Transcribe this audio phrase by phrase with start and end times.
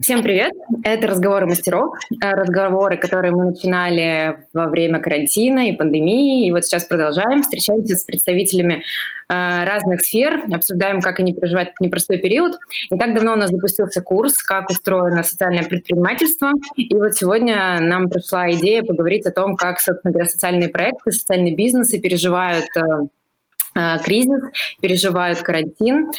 [0.00, 0.52] Всем привет!
[0.82, 6.64] Это «Разговоры мастеров», э, разговоры, которые мы начинали во время карантина и пандемии, и вот
[6.64, 7.42] сейчас продолжаем.
[7.42, 8.82] Встречаемся с представителями
[9.28, 12.58] э, разных сфер, обсуждаем, как они переживают этот непростой период.
[12.90, 18.10] Не так давно у нас запустился курс «Как устроено социальное предпринимательство», и вот сегодня нам
[18.10, 22.80] пришла идея поговорить о том, как, собственно говоря, социальные проекты, социальные бизнесы переживают э,
[24.04, 24.42] кризис,
[24.80, 26.10] переживают карантин.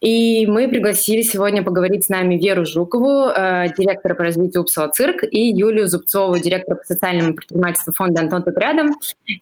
[0.00, 5.24] И мы пригласили сегодня поговорить с нами Веру Жукову, э, директора по развитию Упсала Цирк,
[5.24, 8.94] и Юлию Зубцову, директора по социальному предпринимательству фонда Антон тут рядом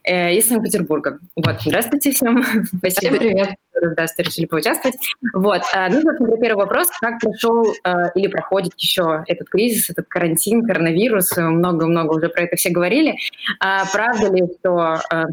[0.04, 1.18] э, из Санкт-Петербурга.
[1.34, 2.44] Вот, здравствуйте всем.
[2.78, 3.16] Спасибо.
[3.16, 3.54] привет.
[3.96, 4.96] Да, что решили поучаствовать.
[5.34, 6.88] Вот, э, ну, собственно, первый вопрос.
[7.00, 11.36] Как прошел э, или проходит еще этот кризис, этот карантин, коронавирус?
[11.36, 13.16] Много-много уже про это все говорили.
[13.58, 15.24] А правда ли, что э,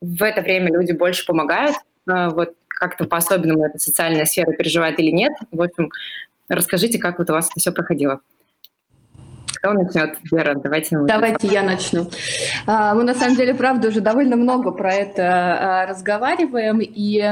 [0.00, 1.76] в это время люди больше помогают?
[2.08, 5.32] Э, вот как-то по-особенному эта социальная сфера переживает или нет.
[5.50, 5.90] В общем,
[6.48, 8.20] расскажите, как вот у вас это все проходило.
[9.60, 10.16] Кто начнет?
[10.32, 10.96] Вера, давайте.
[11.06, 12.08] Давайте я начну.
[12.66, 16.80] А, мы на самом деле, правда, уже довольно много про это а, разговариваем.
[16.80, 17.22] И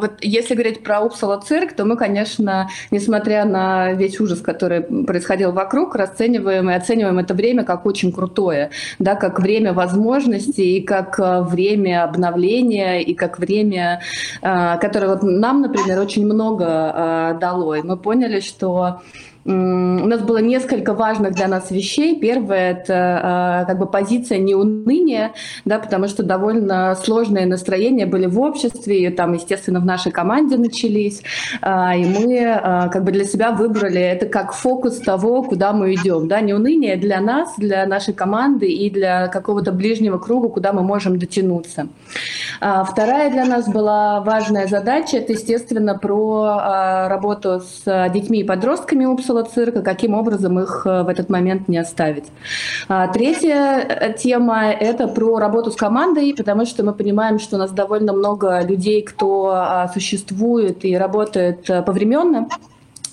[0.00, 5.52] вот если говорить про Упсала цирк, то мы, конечно, несмотря на весь ужас, который происходил
[5.52, 11.20] вокруг, расцениваем и оцениваем это время как очень крутое, да, как время возможностей, и как
[11.20, 14.00] а, время обновления, и как время,
[14.40, 17.76] которое вот нам, например, очень много дало.
[17.76, 19.02] И мы поняли, что
[19.44, 22.18] у нас было несколько важных для нас вещей.
[22.20, 25.32] Первое– это а, как бы позиция неуныния,
[25.64, 30.56] да, потому что довольно сложные настроения были в обществе, и там, естественно, в нашей команде
[30.56, 31.22] начались.
[31.60, 35.94] А, и мы а, как бы для себя выбрали это как фокус того, куда мы
[35.94, 36.28] идем.
[36.28, 41.18] Да, неуныние для нас, для нашей команды и для какого-то ближнего круга, куда мы можем
[41.18, 41.88] дотянуться.
[42.60, 49.44] Вторая для нас была важная задача– это, естественно, про работу с детьми и подростками Капсула
[49.44, 52.24] цирка, каким образом их э, в этот момент не оставить.
[52.88, 57.58] А, третья э, тема– это про работу с командой, потому что мы понимаем, что у
[57.58, 62.48] нас довольно много людей, кто а, существует и работает э, повременно.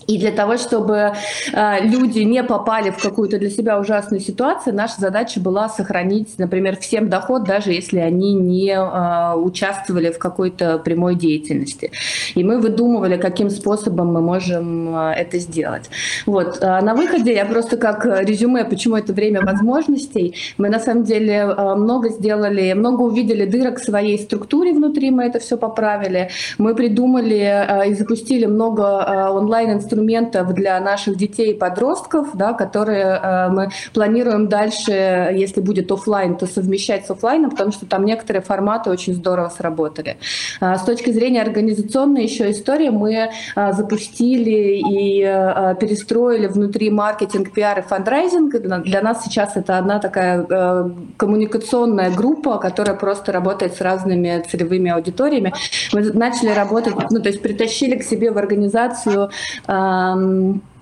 [0.10, 1.14] И для того, чтобы
[1.54, 6.78] э, люди не попали в какую-то для себя ужасную ситуацию, наша задача была сохранить, например,
[6.78, 11.92] всем доход, даже если они не э, участвовали в какой-то прямой деятельности.
[12.34, 15.92] И мы выдумывали, каким способом мы можем э, это сделать.
[16.26, 16.58] Вот.
[16.60, 21.34] А на выходе я просто как резюме, почему это время возможностей, мы на самом деле
[21.36, 26.30] э, много сделали, много увидели дырок в своей структуре внутри, мы это все поправили.
[26.58, 32.54] Мы придумали э, и запустили много э, онлайн-инструментов, инструментов для наших детей и подростков, да,
[32.54, 34.92] которые э, мы планируем дальше,
[35.36, 40.18] если будет офлайн, то совмещать с офлайном, потому что там некоторые форматы очень здорово сработали.
[40.62, 47.52] А, с точки зрения организационной еще истории, мы а, запустили и а, перестроили внутри маркетинг,
[47.54, 48.84] пиар и фандрайзинг.
[48.84, 54.92] Для нас сейчас это одна такая э, коммуникационная группа, которая просто работает с разными целевыми
[54.92, 55.54] аудиториями.
[55.94, 59.30] Мы начали работать, ну, то есть притащили к себе в организацию
[59.90, 60.79] Um, Э,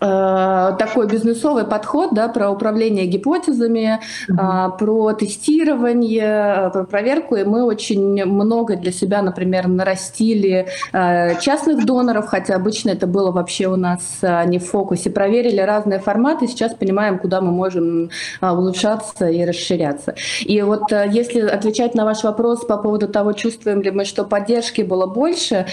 [0.00, 4.78] такой бизнесовый подход да, про управление гипотезами, mm-hmm.
[4.78, 7.36] про тестирование, э, про проверку.
[7.36, 13.68] И мы очень много для себя, например, нарастили частных доноров, хотя обычно это было вообще
[13.68, 15.10] у нас не в фокусе.
[15.10, 18.10] Проверили разные форматы, сейчас понимаем, куда мы можем
[18.40, 20.14] улучшаться и расширяться.
[20.40, 24.82] И вот если отвечать на ваш вопрос по поводу того, чувствуем ли мы, что поддержки
[24.82, 25.66] было больше,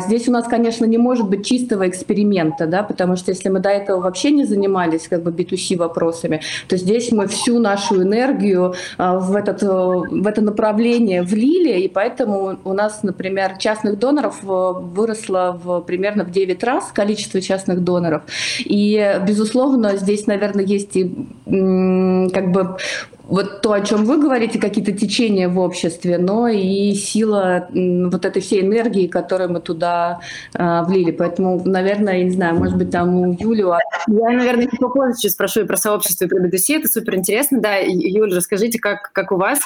[0.00, 3.70] здесь у нас, конечно, не может быть чистого эксперимента, да, потому что если мы до
[3.70, 9.18] этого вообще не занимались как бы B2C вопросами, то здесь мы всю нашу энергию а,
[9.18, 14.46] в, этот, э, в это направление влили, и поэтому у нас, например, частных доноров э,
[14.46, 18.22] выросло в, примерно в 9 раз количество частных доноров.
[18.58, 21.10] И, безусловно, здесь, наверное, есть и
[21.44, 22.76] как бы
[23.24, 28.42] вот то, о чем вы говорите, какие-то течения в обществе, но и сила вот этой
[28.42, 30.20] всей энергии, которую мы туда
[30.54, 31.12] э, влили.
[31.12, 33.62] Поэтому, наверное, я не знаю, может быть, там у Юли...
[33.62, 36.78] Я, наверное, попозже сейчас спрошу и про сообщество, и про B2C.
[36.78, 37.60] Это супер интересно.
[37.60, 39.60] Да, Юля, расскажите, как, как у вас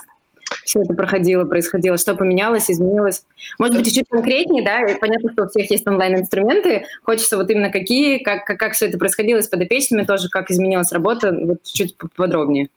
[0.64, 3.24] все это проходило, происходило, что поменялось, изменилось.
[3.58, 8.18] Может быть, чуть конкретнее, да, понятно, что у всех есть онлайн-инструменты, хочется вот именно какие,
[8.18, 12.68] как, как, как все это происходило с подопечными тоже, как изменилась работа, вот чуть подробнее.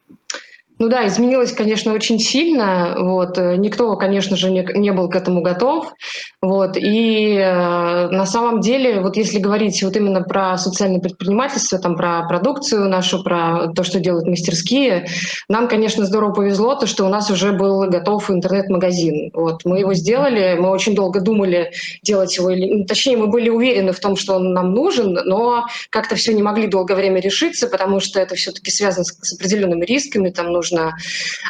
[0.79, 2.95] Ну да, изменилось, конечно, очень сильно.
[2.97, 3.37] Вот.
[3.37, 5.93] Никто, конечно же, не, не был к этому готов.
[6.41, 6.77] Вот.
[6.77, 12.23] И э, на самом деле, вот если говорить вот именно про социальное предпринимательство, там, про
[12.29, 15.07] продукцию нашу, про то, что делают мастерские,
[15.49, 19.31] нам, конечно, здорово повезло, то, что у нас уже был готов интернет-магазин.
[19.33, 19.65] Вот.
[19.65, 21.73] Мы его сделали, мы очень долго думали
[22.03, 25.65] делать его, или, ну, точнее, мы были уверены в том, что он нам нужен, но
[25.89, 29.83] как-то все не могли долгое время решиться, потому что это все-таки связано с, с определенными
[29.83, 30.95] рисками, там нужно нужно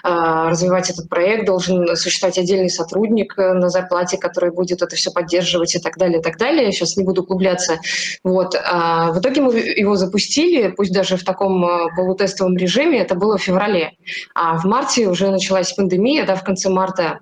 [0.04, 5.12] э, развивать этот проект, должен существовать отдельный сотрудник э, на зарплате, который будет это все
[5.12, 6.66] поддерживать и так далее, и так далее.
[6.66, 7.80] Я сейчас не буду углубляться.
[8.24, 8.56] Вот.
[8.56, 13.38] А в итоге мы его запустили, пусть даже в таком э, полутестовом режиме, это было
[13.38, 13.94] в феврале.
[14.36, 17.20] А в марте уже началась пандемия, да, в конце марта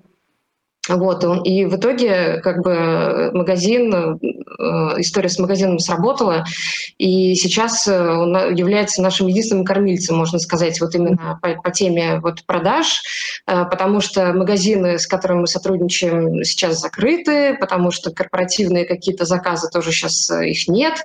[0.88, 6.44] вот, и в итоге как бы магазин, э, история с магазином сработала,
[6.96, 12.20] и сейчас э, он является нашим единственным кормильцем, можно сказать, вот именно по, по теме
[12.20, 13.02] вот продаж,
[13.46, 19.68] э, потому что магазины, с которыми мы сотрудничаем, сейчас закрыты, потому что корпоративные какие-то заказы
[19.70, 21.04] тоже сейчас их нет,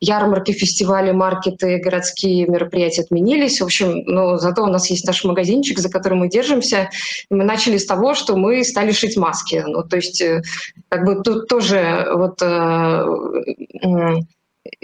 [0.00, 5.78] ярмарки, фестивали, маркеты, городские мероприятия отменились, в общем, но зато у нас есть наш магазинчик,
[5.78, 6.90] за которым мы держимся,
[7.30, 9.62] и мы начали с того, что мы стали шить маски.
[9.66, 10.42] Ну, то есть, э,
[10.88, 13.04] как бы тут тоже вот э,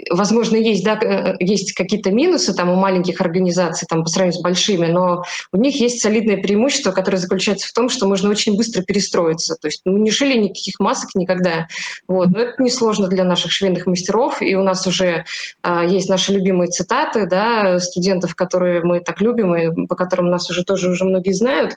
[0.09, 4.43] возможно, есть, да, э, есть какие-то минусы там у маленьких организаций там, по сравнению с
[4.43, 8.83] большими, но у них есть солидное преимущество, которое заключается в том, что можно очень быстро
[8.83, 9.55] перестроиться.
[9.59, 11.67] То есть мы не шили никаких масок никогда.
[12.07, 12.29] Вот.
[12.29, 15.25] Но это несложно для наших швейных мастеров, и у нас уже
[15.61, 20.49] а, есть наши любимые цитаты да, студентов, которые мы так любим, и по которым нас
[20.49, 21.75] уже тоже уже многие знают.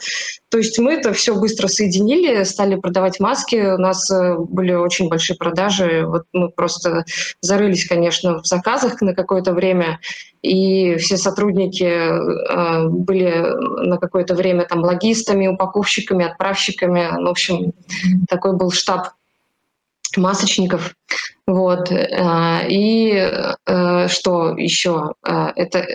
[0.51, 5.09] То есть мы это все быстро соединили, стали продавать маски, у нас э, были очень
[5.09, 7.05] большие продажи, вот мы просто
[7.41, 10.01] зарылись, конечно, в заказах на какое-то время,
[10.43, 17.11] и все сотрудники э, были на какое-то время там логистами, упаковщиками, отправщиками.
[17.19, 17.73] Ну, в общем,
[18.29, 19.09] такой был штаб
[20.17, 20.95] масочников.
[21.47, 21.93] Вот.
[21.93, 23.13] Э, и
[23.67, 25.13] э, что еще?
[25.27, 25.87] Э, это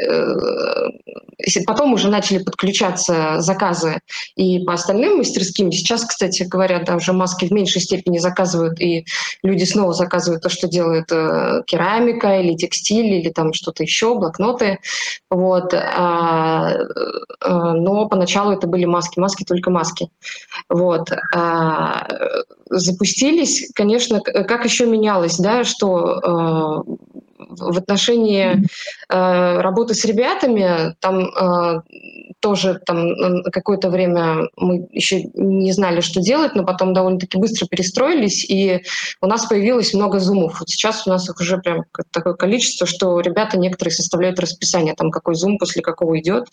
[1.65, 4.01] потом уже начали подключаться заказы
[4.35, 5.71] и по остальным мастерским.
[5.71, 9.05] Сейчас, кстати говоря, да, уже маски в меньшей степени заказывают, и
[9.41, 11.07] люди снова заказывают то, что делает
[11.65, 14.79] керамика или текстиль, или там что-то еще, блокноты.
[15.29, 15.73] Вот.
[15.73, 16.75] А,
[17.41, 20.09] но поначалу это были маски, маски только маски.
[20.69, 21.09] Вот.
[22.69, 27.19] Запустились, конечно, как еще менялось да, что э,
[27.49, 28.63] в отношении
[29.09, 31.81] э, работы с ребятами там э,
[32.39, 38.45] тоже там какое-то время мы еще не знали, что делать, но потом довольно-таки быстро перестроились,
[38.49, 38.83] и
[39.21, 40.59] у нас появилось много зумов.
[40.59, 45.11] Вот сейчас у нас их уже прям такое количество, что ребята некоторые составляют расписание, там
[45.11, 46.47] какой зум после какого идет.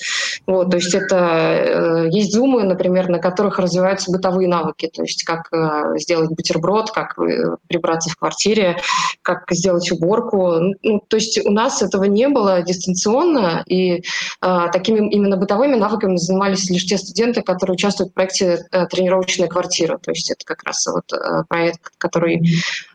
[0.46, 5.24] Вот, то есть это э, есть зумы, например, на которых развиваются бытовые навыки, то есть
[5.24, 8.78] как э, сделать бутерброд, как э, прибраться в квартире,
[9.22, 10.74] как сделать уборку.
[10.86, 16.16] Ну, то есть у нас этого не было дистанционно, и э, такими именно бытовыми навыками
[16.16, 19.98] занимались лишь те студенты, которые участвуют в проекте э, «Тренировочная квартира».
[19.98, 22.40] То есть это как раз вот э, проект, который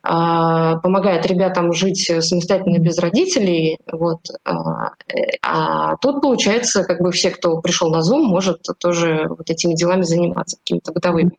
[0.03, 3.77] а, помогает ребятам жить самостоятельно без родителей.
[3.91, 4.21] Вот.
[4.45, 4.93] А,
[5.41, 10.03] а тут, получается, как бы все, кто пришел на Zoom, может тоже вот этими делами
[10.03, 11.31] заниматься, какими-то бытовыми.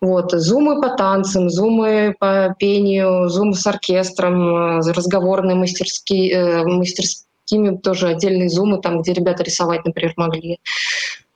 [0.00, 0.32] Вот.
[0.32, 8.08] Зумы по танцам, зумы по пению, зумы с оркестром, э, разговорные мастерские, мастерские такими тоже
[8.08, 10.60] отдельные зумы, там, где ребята рисовать, например, могли.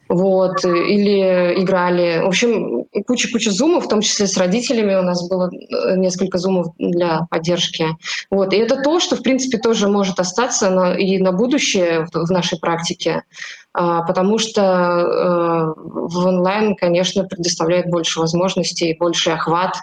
[0.09, 2.21] Вот, или играли.
[2.23, 4.95] В общем, куча-куча зумов, в том числе с родителями.
[4.95, 7.87] У нас было э, несколько зумов для поддержки.
[8.31, 12.27] Вот, и это то, что, в принципе, тоже может остаться на, и на будущее в,
[12.27, 13.23] в нашей практике,
[13.73, 19.77] а, потому что э, в онлайн, конечно, предоставляет больше возможностей, больше охват.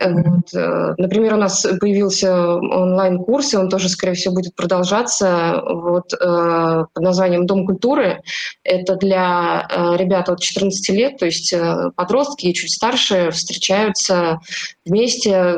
[0.00, 0.54] Вот.
[0.54, 6.84] Э, например, у нас появился онлайн-курс, и он тоже, скорее всего, будет продолжаться вот, э,
[6.92, 8.22] под названием «Дом культуры».
[8.64, 11.54] Это для э, ребят от 14 лет, то есть
[11.96, 14.40] подростки и чуть старше встречаются
[14.88, 15.54] вместе,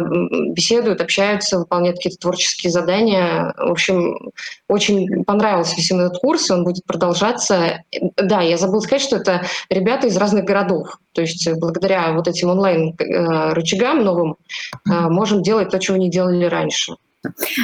[0.52, 3.54] беседуют, общаются, выполняют какие-то творческие задания.
[3.56, 4.30] В общем,
[4.68, 7.82] очень понравился всем этот курс, и он будет продолжаться.
[8.16, 10.98] Да, я забыла сказать, что это ребята из разных городов.
[11.12, 14.36] То есть благодаря вот этим онлайн-рычагам новым
[14.86, 16.96] можем делать то, чего не делали раньше.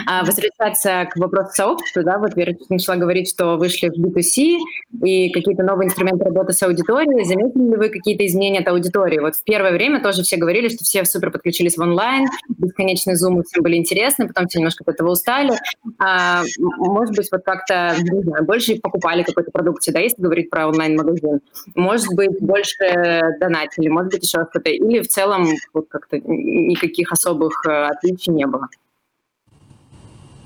[0.06, 4.58] А возвращаться к вопросу сообщества, да, вот Вера начала говорить, что вышли в B2C
[5.04, 7.24] и какие-то новые инструменты работы с аудиторией.
[7.24, 9.18] Заметили ли вы какие-то изменения от аудитории?
[9.18, 13.44] Вот в первое время тоже все говорили, что все супер подключились в онлайн, бесконечные зумы
[13.44, 15.52] всем были интересны, потом все немножко от этого устали.
[15.98, 17.96] А, может быть, вот как-то,
[18.42, 21.40] больше покупали какой-то продукции, да, если говорить про онлайн-магазин.
[21.74, 24.70] Может быть, больше донатили, может быть, еще что-то.
[24.70, 28.68] Или в целом вот как-то никаких особых э, отличий не было.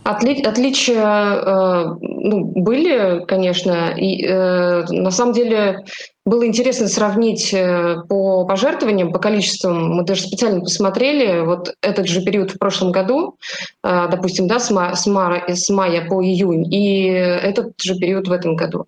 [0.02, 5.84] Отли отличия э, ну, были, конечно, и э, на самом деле
[6.24, 9.90] было интересно сравнить э, по пожертвованиям, по количествам.
[9.96, 13.36] Мы даже специально посмотрели вот этот же период в прошлом году,
[13.82, 18.28] э, допустим, да, с, ма с, мая, с мая по июнь, и этот же период
[18.28, 18.86] в этом году.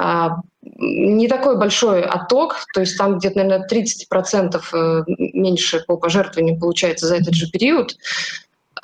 [0.00, 0.28] Э,
[0.62, 5.02] не такой большой отток, то есть там где-то, наверное, 30% э,
[5.34, 7.96] меньше по пожертвованиям получается за этот же период.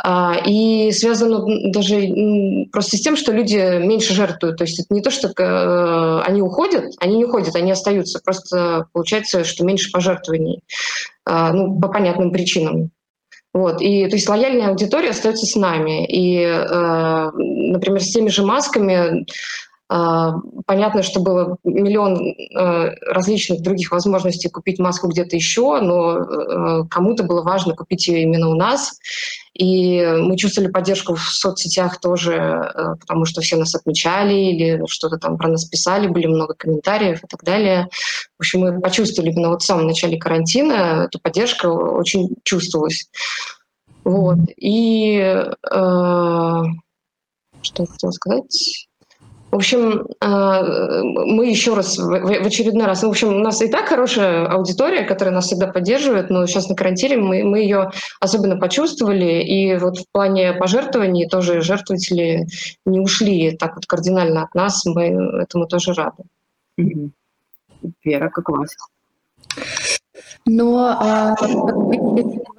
[0.03, 4.57] А, и связано даже просто с тем, что люди меньше жертвуют.
[4.57, 8.21] То есть это не то, что э, они уходят, они не уходят, они остаются.
[8.25, 10.63] Просто получается, что меньше пожертвований.
[11.25, 12.91] А, ну, по понятным причинам.
[13.53, 13.83] Вот.
[13.83, 16.07] И, то есть лояльная аудитория остается с нами.
[16.07, 19.27] И, э, например, с теми же масками
[19.93, 27.25] а, понятно, что было миллион э, различных других возможностей купить маску где-то еще, но кому-то
[27.25, 29.01] было важно купить ее именно у нас.
[29.55, 35.19] И мы чувствовали поддержку в соцсетях тоже, э, потому что все нас отмечали или что-то
[35.19, 37.89] там про нас писали, были много комментариев и так далее.
[38.39, 43.11] В общем, мы почувствовали именно вот в самом начале карантина, эта поддержка очень чувствовалась.
[44.05, 44.39] Вот.
[44.57, 45.53] И э,
[47.63, 48.89] что я хотела сказать?
[49.51, 53.89] В общем, э, мы еще раз, в очередной раз, в общем, у нас и так
[53.89, 57.91] хорошая аудитория, которая нас всегда поддерживает, но сейчас на карантине мы, мы ее
[58.21, 62.47] особенно почувствовали, и вот в плане пожертвований тоже жертвователи
[62.87, 65.07] не ушли так вот кардинально от нас, мы
[65.43, 66.23] этому тоже рады.
[68.05, 68.71] Вера, как у вас?
[70.47, 71.35] Но а,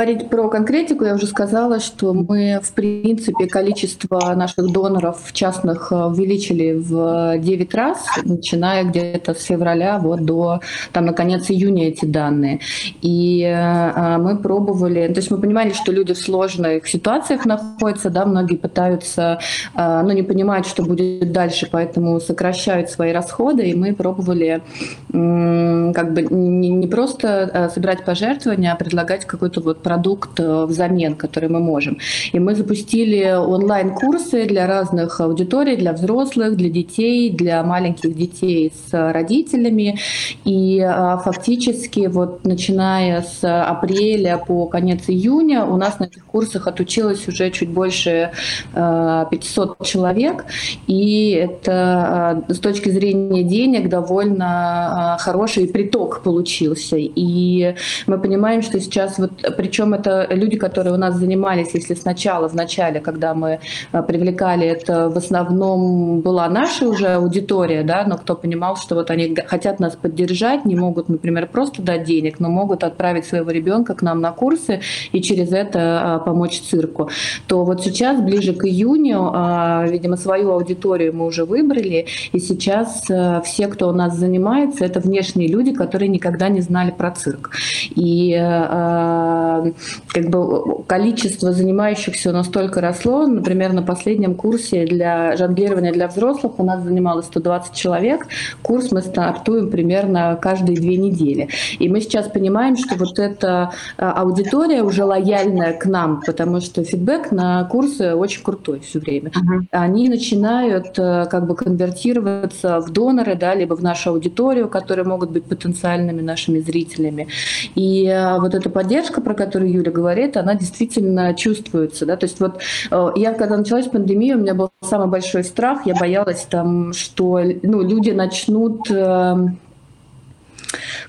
[0.02, 6.08] говорить про конкретику, я уже сказала, что мы, в принципе, количество наших доноров частных а,
[6.08, 12.62] увеличили в 9 раз, начиная где-то с февраля вот до, там, наконец, июня эти данные.
[13.04, 18.26] И а, мы пробовали, то есть мы понимали, что люди в сложных ситуациях находятся, да,
[18.26, 19.40] многие пытаются,
[19.76, 24.64] ну, не понимают, что будет дальше, поэтому сокращают свои расходы, и мы пробовали
[25.12, 31.50] как бы не, просто Э, собирать пожертвования, а предлагать какой-то вот продукт э, взамен, который
[31.50, 31.98] мы можем.
[32.32, 39.14] И мы запустили онлайн-курсы для разных аудиторий, для взрослых, для детей, для маленьких детей с
[39.14, 40.00] родителями.
[40.46, 46.68] И э, фактически вот начиная с апреля по конец июня у нас на этих курсах
[46.68, 48.32] отучилось уже чуть больше
[48.74, 50.46] 500 человек.
[50.88, 56.96] И это с точки зрения денег довольно хороший приток получился.
[56.98, 57.76] И
[58.08, 62.56] мы понимаем, что сейчас вот, причем это люди, которые у нас занимались, если сначала, в
[62.56, 63.60] начале, когда мы
[63.92, 69.12] э, привлекали, это в основном была наша уже аудитория, да, но кто понимал, что вот
[69.12, 73.94] они хотят нас поддержать, не могут, например, просто дать денег, но могут отправить своего ребенка
[73.94, 77.10] к нам на курсы и через это э, помочь цирку,
[77.48, 83.02] то вот сейчас, ближе к июню, э, видимо, свою аудиторию мы уже выбрали, и сейчас
[83.44, 87.52] все, кто у нас занимается, это внешние люди, которые никогда не знали про цирк.
[87.96, 89.71] И э,
[90.08, 93.28] как бы количество занимающихся настолько росло.
[93.28, 98.28] Например, на последнем курсе для жонглирования для взрослых у нас занималось 120 человек.
[98.62, 101.50] Курс мы стартуем примерно каждые две недели.
[101.80, 106.84] И мы сейчас понимаем, что вот эта э, аудитория уже лояльная к нам, потому что
[106.84, 109.30] фидбэк на курсы очень крутой все время.
[109.30, 109.66] Uh-huh.
[109.72, 115.32] Они начинают э, как бы конвертироваться в доноры, да, либо в нашу аудиторию, которые могут
[115.32, 117.28] быть потенциальными нашими зрителями.
[117.76, 122.06] И э, вот эта поддержка, про которую Юля говорит, она действительно чувствуется.
[122.06, 122.18] Да?
[122.18, 125.96] То есть вот э, я, когда началась пандемия, у меня был самый большой страх, я
[125.96, 129.58] боялась, там, что ну, люди начнут эм,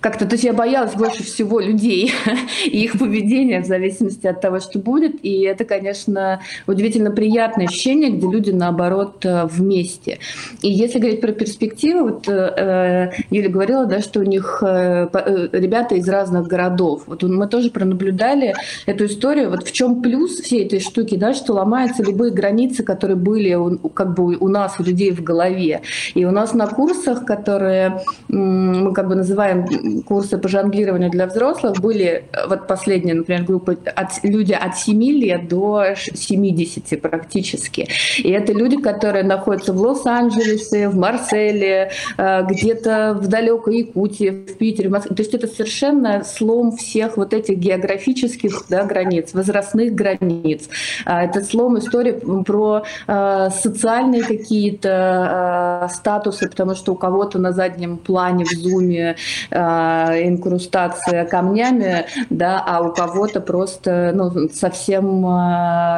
[0.00, 2.12] как-то, то есть я боялась больше всего людей
[2.64, 5.24] и их поведения в зависимости от того, что будет.
[5.24, 10.18] И это, конечно, удивительно приятное ощущение, где люди, наоборот, э, вместе.
[10.62, 15.94] И если говорить про перспективы, вот э, э, Юля говорила, да, что у них ребята
[15.94, 17.02] из разных городов.
[17.06, 18.54] Вот мы тоже пронаблюдали
[18.86, 19.50] эту историю.
[19.50, 23.58] Вот в чем плюс всей этой штуки, да, что ломаются любые границы, которые были
[23.94, 25.82] как бы у нас, у людей в голове.
[26.14, 31.26] И у нас на курсах, которые мы как бы называем называем курсы по жонглированию для
[31.26, 37.88] взрослых, были вот последние, например, группы от, люди от 7 лет до 70 практически.
[38.18, 44.56] И это люди, которые находятся в Лос-Анджелесе, в Марселе, э, где-то в далекой Якутии, в
[44.56, 45.00] Питере, в.
[45.00, 50.68] То есть это совершенно слом всех вот этих географических да, границ, возрастных границ.
[51.04, 52.12] А, это слом истории
[52.44, 59.16] про э, социальные какие-то э, статусы, потому что у кого-то на заднем плане в зуме
[59.50, 65.22] инкрустация камнями, да, а у кого-то просто ну, совсем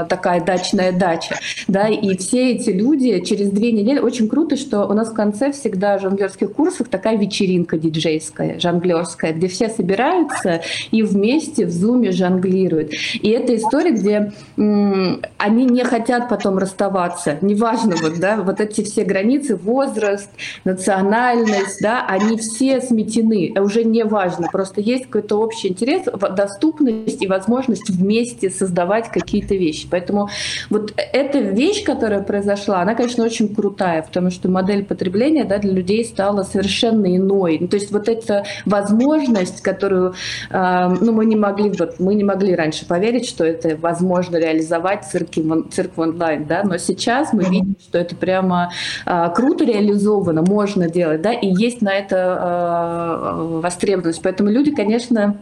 [0.08, 1.36] такая дачная дача.
[1.68, 5.52] Да, и все эти люди через две недели, очень круто, что у нас в конце
[5.52, 12.12] всегда в жонглерских курсах такая вечеринка диджейская, жонглерская, где все собираются и вместе в зуме
[12.12, 12.92] жонглируют.
[13.14, 17.38] И это история, где они не хотят потом расставаться.
[17.40, 20.30] Неважно, вот, да, вот эти все границы, возраст,
[20.64, 23.33] национальность, да, они все сметены.
[23.58, 26.02] Уже не важно, просто есть какой-то общий интерес,
[26.36, 29.86] доступность и возможность вместе создавать какие-то вещи.
[29.90, 30.28] Поэтому
[30.70, 35.72] вот эта вещь, которая произошла, она, конечно, очень крутая, потому что модель потребления да, для
[35.72, 37.58] людей стала совершенно иной.
[37.60, 40.14] Ну, то есть вот эта возможность, которую
[40.50, 45.04] э, ну, мы не могли, вот, мы не могли раньше поверить, что это возможно реализовать
[45.04, 48.72] цирки, цирк в онлайн, да, но сейчас мы видим, что это прямо
[49.06, 54.22] э, круто реализовано, можно делать, да, и есть на это э, востребованность.
[54.22, 55.36] Поэтому люди, конечно,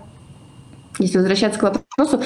[0.99, 2.21] если возвращаться к вопросу,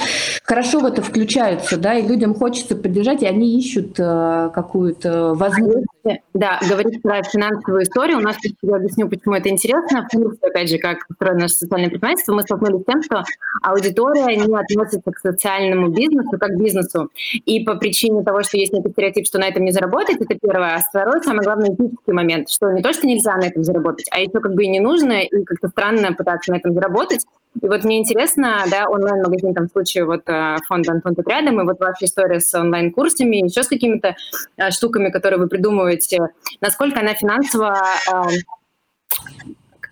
[0.44, 5.86] хорошо в это включаются, да, и людям хочется поддержать, и они ищут э, какую-то возможность.
[6.34, 10.06] Да, говорить про финансовую историю, у нас, я объясню, почему это интересно.
[10.40, 13.24] Опять же, как устроено наше социальное предпринимательство, мы столкнулись с тем, что
[13.62, 17.10] аудитория не относится к социальному бизнесу как к бизнесу.
[17.44, 20.76] И по причине того, что есть некий стереотип, что на этом не заработать, это первое.
[20.76, 24.20] А второй, самый главный этический момент, что не то, что нельзя на этом заработать, а
[24.20, 27.24] еще как бы и не нужно, и как-то странно пытаться на этом заработать.
[27.62, 31.60] И вот мне интересно, да, онлайн-магазин, там, в случае вот э, фонда Антон тут рядом,
[31.60, 34.16] и вот ваша история с онлайн-курсами, еще с какими-то
[34.56, 36.18] э, штуками, которые вы придумываете,
[36.60, 37.74] насколько она финансово
[38.12, 38.22] э,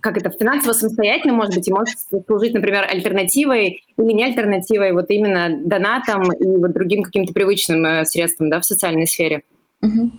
[0.01, 5.07] как это, финансово самостоятельно, может быть, и может служить, например, альтернативой или не альтернативой, вот
[5.09, 9.45] именно донатом и вот другим каким-то привычным средством, да, в социальной сфере.
[9.81, 10.11] Угу.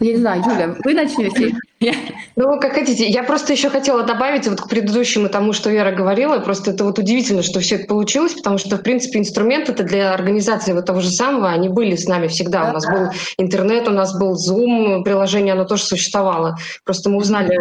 [0.00, 1.56] Я не знаю, Юля, вы начнете?
[2.36, 3.06] Ну, как хотите.
[3.06, 6.38] Я просто еще хотела добавить вот к предыдущему тому, что Вера говорила.
[6.38, 10.14] Просто это вот удивительно, что все это получилось, потому что, в принципе, инструменты это для
[10.14, 12.70] организации вот того же самого, они были с нами всегда.
[12.70, 16.56] У нас был интернет, у нас был Zoom, приложение, оно тоже существовало.
[16.84, 17.58] Просто мы узнали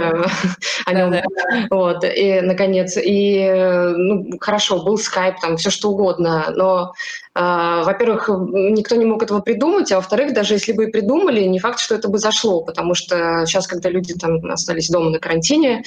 [0.86, 1.16] о нем.
[1.70, 2.98] Вот, и, наконец.
[2.98, 3.52] И,
[3.98, 6.54] ну, хорошо, был Skype, там, все что угодно.
[6.56, 6.94] Но
[7.36, 11.60] а, во-первых, никто не мог этого придумать, а во-вторых, даже если бы и придумали, не
[11.60, 15.84] факт, что это бы зашло, потому что сейчас, когда люди там остались дома на карантине,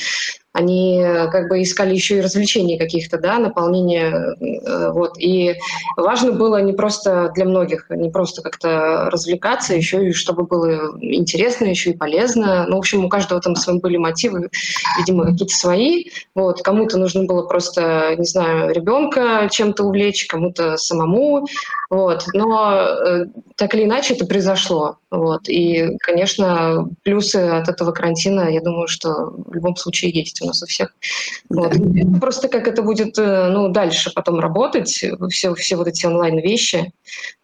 [0.53, 5.15] они э, как бы искали еще и развлечений каких-то, да, наполнение, э, вот.
[5.19, 5.57] И
[5.97, 11.65] важно было не просто для многих, не просто как-то развлекаться, еще и чтобы было интересно,
[11.65, 12.67] еще и полезно.
[12.69, 14.51] Ну, в общем, у каждого там свои были мотивы,
[14.99, 16.05] видимо, какие-то свои.
[16.35, 16.61] Вот.
[16.62, 21.47] Кому-то нужно было просто, не знаю, ребенка чем-то увлечь, кому-то самому.
[21.88, 22.25] Вот.
[22.35, 24.99] Но э, так или иначе это произошло.
[25.11, 25.49] Вот.
[25.49, 30.63] И, конечно, плюсы от этого карантина, я думаю, что в любом случае есть у нас
[30.63, 30.95] у всех.
[31.49, 31.75] Вот.
[32.21, 36.93] Просто как это будет э, ну, дальше потом работать, все, все вот эти онлайн-вещи,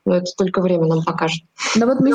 [0.04, 1.42] но это только время нам покажет.
[1.76, 2.12] Да вот мы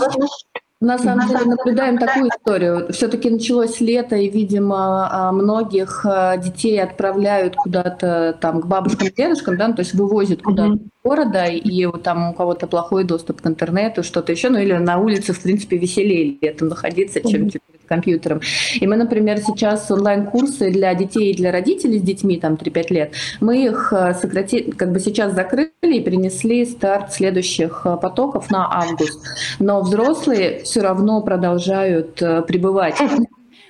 [0.84, 2.91] на самом деле наблюдаем такую историю.
[2.91, 9.58] Все-таки началось лето, и, видимо, а, многих а, детей отправляют куда-то там к бабушкам, дедушкам,
[9.58, 10.89] да, ну, то есть вывозят куда-то mm-hmm.
[11.04, 15.32] города, и там у кого-то плохой доступ к интернету, что-то еще, ну или на улице,
[15.32, 18.41] в принципе, веселее летом находиться, чем mm-hmm компьютером.
[18.82, 23.13] И мы, например, сейчас онлайн-курсы для детей и для родителей с детьми, там 3-5 лет,
[23.39, 28.67] мы их э, сократили, как бы сейчас закрыли и перенесли старт следующих э, потоков на
[28.71, 29.19] август.
[29.60, 32.95] Но взрослые все равно продолжают э, пребывать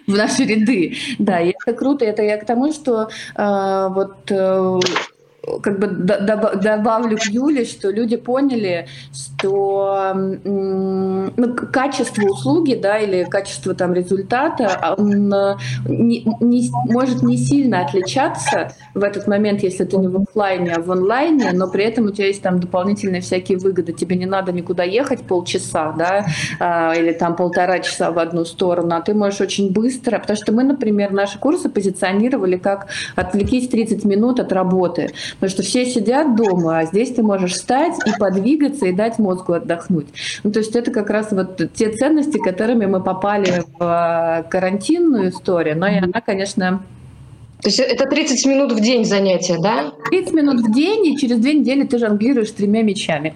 [0.07, 0.95] в наши ряды.
[1.19, 2.05] Да, и это круто.
[2.05, 4.79] Это я к тому, что э, вот э,
[5.62, 13.73] как бы добавлю к Юле, что люди поняли, что ну, качество услуги, да, или качество
[13.73, 19.97] там результата, он э, не, не, может не сильно отличаться в этот момент, если ты
[19.97, 23.58] не в офлайне, а в онлайне, но при этом у тебя есть там дополнительные всякие
[23.58, 23.91] выгоды.
[23.91, 26.25] Тебе не надо никуда ехать полчаса, да,
[26.60, 30.53] а, или там полтора часа в одну сторону, а ты можешь очень быстро, потому что
[30.53, 35.10] мы, например, наши курсы позиционировали как «отвлекись 30 минут от работы».
[35.35, 39.53] Потому что все сидят дома, а здесь ты можешь встать и подвигаться, и дать мозгу
[39.53, 40.07] отдохнуть.
[40.43, 45.77] Ну, то есть это как раз вот те ценности, которыми мы попали в карантинную историю,
[45.77, 46.83] но и она, конечно,
[47.61, 49.93] то есть это 30 минут в день занятия, да?
[50.09, 53.33] 30 минут в день, и через две недели ты жонглируешь тремя мечами.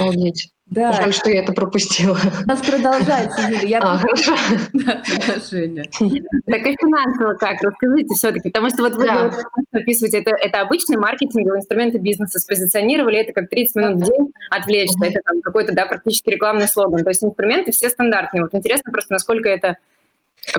[0.00, 0.50] Обалдеть.
[0.72, 0.90] Да.
[0.94, 2.16] Жаль, что я это пропустила.
[2.44, 3.60] У нас продолжается, Юля.
[3.60, 4.34] Я а, хорошо.
[5.50, 5.84] Женя.
[5.84, 7.60] Так и финансово как?
[7.60, 9.30] Расскажите все-таки, потому что вот вы да.
[9.70, 15.04] описываете, это, это обычные маркетинговые инструменты бизнеса, спозиционировали это как 30 минут в день отвлечься,
[15.04, 17.04] это там какой-то, да, практически рекламный слоган.
[17.04, 18.44] То есть инструменты все стандартные.
[18.44, 19.76] Вот интересно просто, насколько это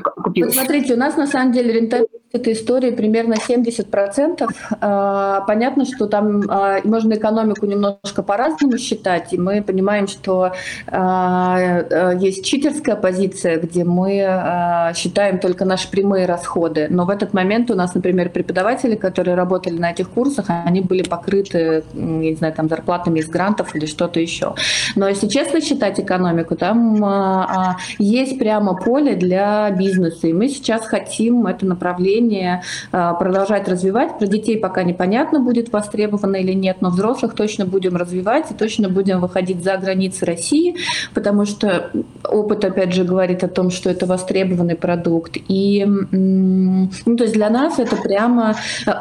[0.01, 0.47] купил.
[0.47, 4.49] Вот смотрите, у нас на самом деле рентабельность этой истории примерно 70%.
[4.81, 10.53] А, понятно, что там а, можно экономику немножко по-разному считать, и мы понимаем, что
[10.87, 16.87] а, есть читерская позиция, где мы считаем только наши прямые расходы.
[16.89, 21.03] Но в этот момент у нас, например, преподаватели, которые работали на этих курсах, они были
[21.03, 24.55] покрыты, не знаю, там зарплатами из грантов или что-то еще.
[24.95, 30.27] Но если честно считать экономику, там есть прямо поле для бизнеса.
[30.27, 34.17] И мы сейчас хотим это направление а, продолжать развивать.
[34.17, 38.89] Про детей пока непонятно, будет востребовано или нет, но взрослых точно будем развивать и точно
[38.89, 40.75] будем выходить за границы России,
[41.13, 41.91] потому что
[42.23, 45.37] опыт, опять же, говорит о том, что это востребованный продукт.
[45.47, 48.55] И ну, то есть для нас это прямо...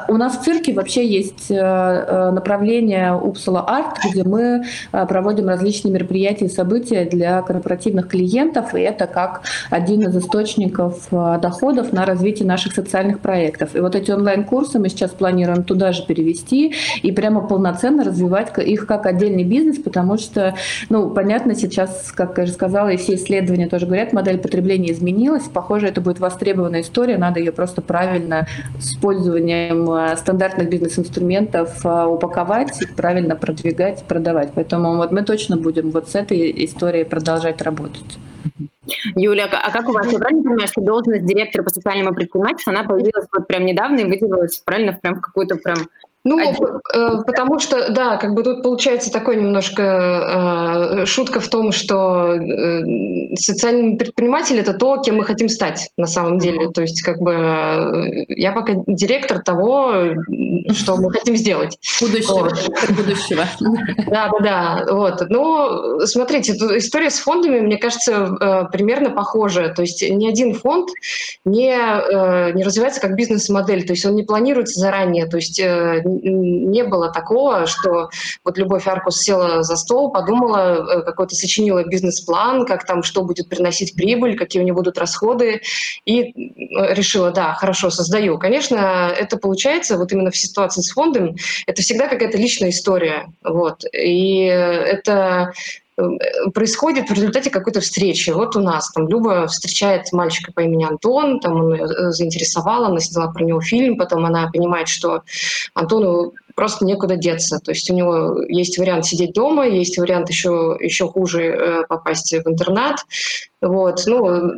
[0.08, 5.48] У нас в цирке вообще есть э, э, направление Упсала Арт, где мы э, проводим
[5.48, 11.38] различные мероприятия и события для корпоративных клиентов, и это как один из источников источников э,
[11.40, 13.74] доходов на развитие наших социальных проектов.
[13.74, 18.86] И вот эти онлайн-курсы мы сейчас планируем туда же перевести и прямо полноценно развивать их
[18.86, 20.54] как отдельный бизнес, потому что,
[20.88, 25.44] ну, понятно, сейчас, как я же сказала, и все исследования тоже говорят, модель потребления изменилась.
[25.52, 28.46] Похоже, это будет востребованная история, надо ее просто правильно
[28.78, 34.50] с использованием э, стандартных бизнес-инструментов э, упаковать, правильно продвигать, продавать.
[34.54, 38.18] Поэтому вот мы точно будем вот с этой историей продолжать работать.
[39.14, 40.10] Юля, а как у вас?
[40.12, 44.04] Я правильно понимаю, что должность директора по социальному предпринимательству, она появилась вот прям недавно и
[44.04, 45.78] выделилась правильно прям в какую-то прям
[46.24, 49.82] ну, э, потому что, да, как бы тут получается такой немножко
[51.02, 56.06] э, шутка в том, что э, социальный предприниматель это то, кем мы хотим стать на
[56.06, 56.70] самом деле.
[56.70, 60.14] То есть, как бы э, я пока директор того,
[60.70, 61.76] что мы хотим сделать.
[62.00, 62.34] Будущего.
[62.34, 62.52] Вот.
[62.90, 63.44] Будущего.
[64.06, 64.86] Да, да, да.
[64.94, 65.28] Вот.
[65.28, 69.74] Но смотрите, история с фондами, мне кажется, э, примерно похожая.
[69.74, 70.88] То есть ни один фонд
[71.44, 71.74] не,
[72.54, 73.84] не развивается как бизнес-модель.
[73.86, 75.26] То есть он не планируется заранее.
[75.26, 75.60] То есть
[76.20, 78.10] не было такого, что
[78.44, 83.48] вот Любовь Аркус села за стол, подумала, э, какой-то сочинила бизнес-план, как там, что будет
[83.48, 85.62] приносить прибыль, какие у нее будут расходы,
[86.04, 86.32] и
[86.94, 88.38] решила, да, хорошо, создаю.
[88.38, 93.32] Конечно, это получается вот именно в ситуации с фондом, это всегда какая-то личная история.
[93.44, 93.84] Вот.
[93.92, 95.52] И это
[95.91, 95.91] э,
[96.54, 98.30] происходит в результате какой-то встречи.
[98.30, 103.00] Вот у нас там Люба встречает мальчика по имени Антон, там он ее заинтересовала, она
[103.00, 105.22] сняла про него фильм, потом она понимает, что
[105.74, 107.58] Антону просто некуда деться.
[107.58, 112.32] То есть у него есть вариант сидеть дома, есть вариант еще, еще хуже э, попасть
[112.32, 112.96] в интернат.
[113.60, 114.02] Вот.
[114.06, 114.52] Ну,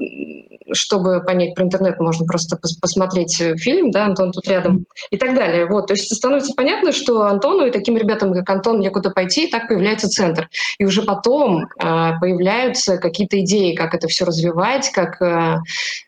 [0.72, 5.34] чтобы понять про интернет, можно просто пос посмотреть фильм, да, Антон тут рядом, и так
[5.34, 5.66] далее.
[5.66, 5.88] Вот.
[5.88, 9.68] То есть становится понятно, что Антону и таким ребятам, как Антон, некуда пойти, и так
[9.68, 10.48] появляется центр.
[10.78, 11.66] И уже потом э,
[12.20, 15.58] появляются какие-то идеи, как это все развивать, как э,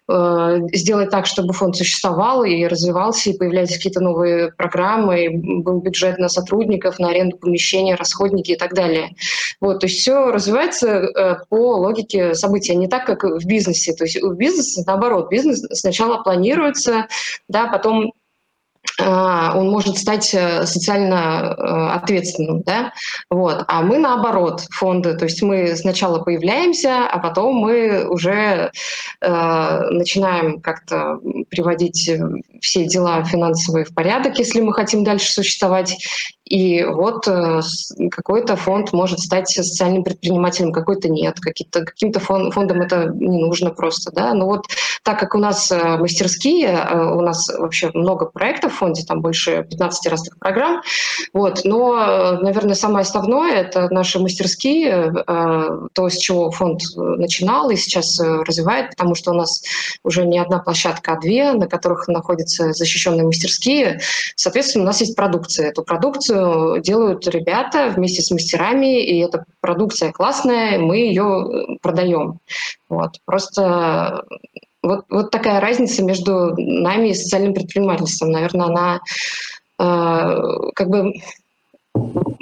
[0.08, 6.18] сделать так, чтобы фонд существовал и развивался, и появлялись какие-то новые программы, и был бюджет
[6.18, 9.10] на сотрудников, на аренду помещения, расходники и так далее.
[9.60, 13.94] Вот, то есть все развивается э, по логике событий, а не так, как в бизнесе.
[13.94, 17.06] То есть в бизнесе наоборот, бизнес сначала планируется,
[17.48, 18.12] да, потом
[18.98, 22.92] он может стать э, социально э, ответственным, да,
[23.30, 28.70] вот, а мы наоборот, фонды, то есть мы сначала появляемся, а потом мы уже
[29.20, 31.18] э, начинаем как-то
[31.50, 32.10] приводить
[32.60, 35.96] все дела финансовые в порядок, если мы хотим дальше существовать,
[36.46, 37.60] и вот э,
[38.12, 41.40] какой-то фонд может стать социальным предпринимателем, какой-то нет.
[41.40, 44.12] Каким-то фондам это не нужно просто.
[44.12, 44.32] Да?
[44.32, 44.66] Но вот
[45.02, 49.22] так как у нас э, мастерские, э, у нас вообще много проектов в фонде, там
[49.22, 50.82] больше 15 разных программ,
[51.32, 55.12] вот, но, наверное, самое основное— это наши мастерские,
[55.92, 59.62] то, с чего фонд начинал и сейчас развивает, потому что у нас
[60.04, 64.00] уже не одна площадка, а две, на которых находятся защищенные мастерские.
[64.36, 65.70] Соответственно, у нас есть продукция.
[65.70, 66.35] Эту продукцию
[66.80, 72.38] делают ребята вместе с мастерами, и эта продукция классная, мы ее э, продаем.
[72.88, 73.20] Вот.
[73.24, 74.24] Просто
[74.82, 78.30] вот, вот такая разница между нами и социальным предпринимательством.
[78.30, 79.00] Наверное, она
[79.78, 81.20] э, как бы Э,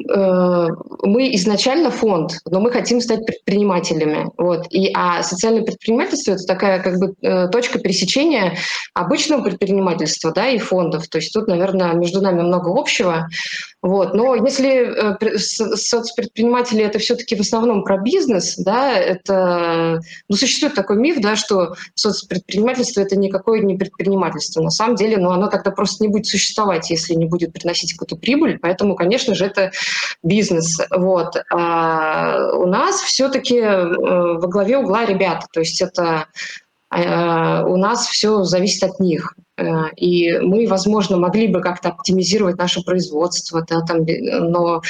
[0.07, 4.31] мы изначально фонд, но мы хотим стать предпринимателями.
[4.37, 4.67] Вот.
[4.71, 8.57] И, а социальное предпринимательство– это такая как бы э, точка пересечения
[8.95, 11.09] обычного предпринимательства да, и фондов.
[11.09, 13.29] То есть тут, наверное, между нами много общего.
[13.83, 14.15] Вот.
[14.15, 20.97] Но если э, соцпредприниматели это все-таки в основном про бизнес, да, это ну, существует такой
[20.97, 24.63] миф, да, что соцпредпринимательство это никакое не предпринимательство.
[24.63, 28.17] На самом деле, ну, оно тогда просто не будет существовать, если не будет приносить какую-то
[28.17, 28.59] прибыль.
[28.61, 29.73] Поэтому, конечно же, это
[30.23, 30.81] бизнес.
[30.91, 31.37] Вот.
[31.53, 36.27] А у нас все-таки э, во главе угла ребята, то есть это
[36.91, 39.35] э, у нас все зависит от них.
[39.57, 44.83] Э, и мы, возможно, могли бы как-то оптимизировать наше производство, да, там, но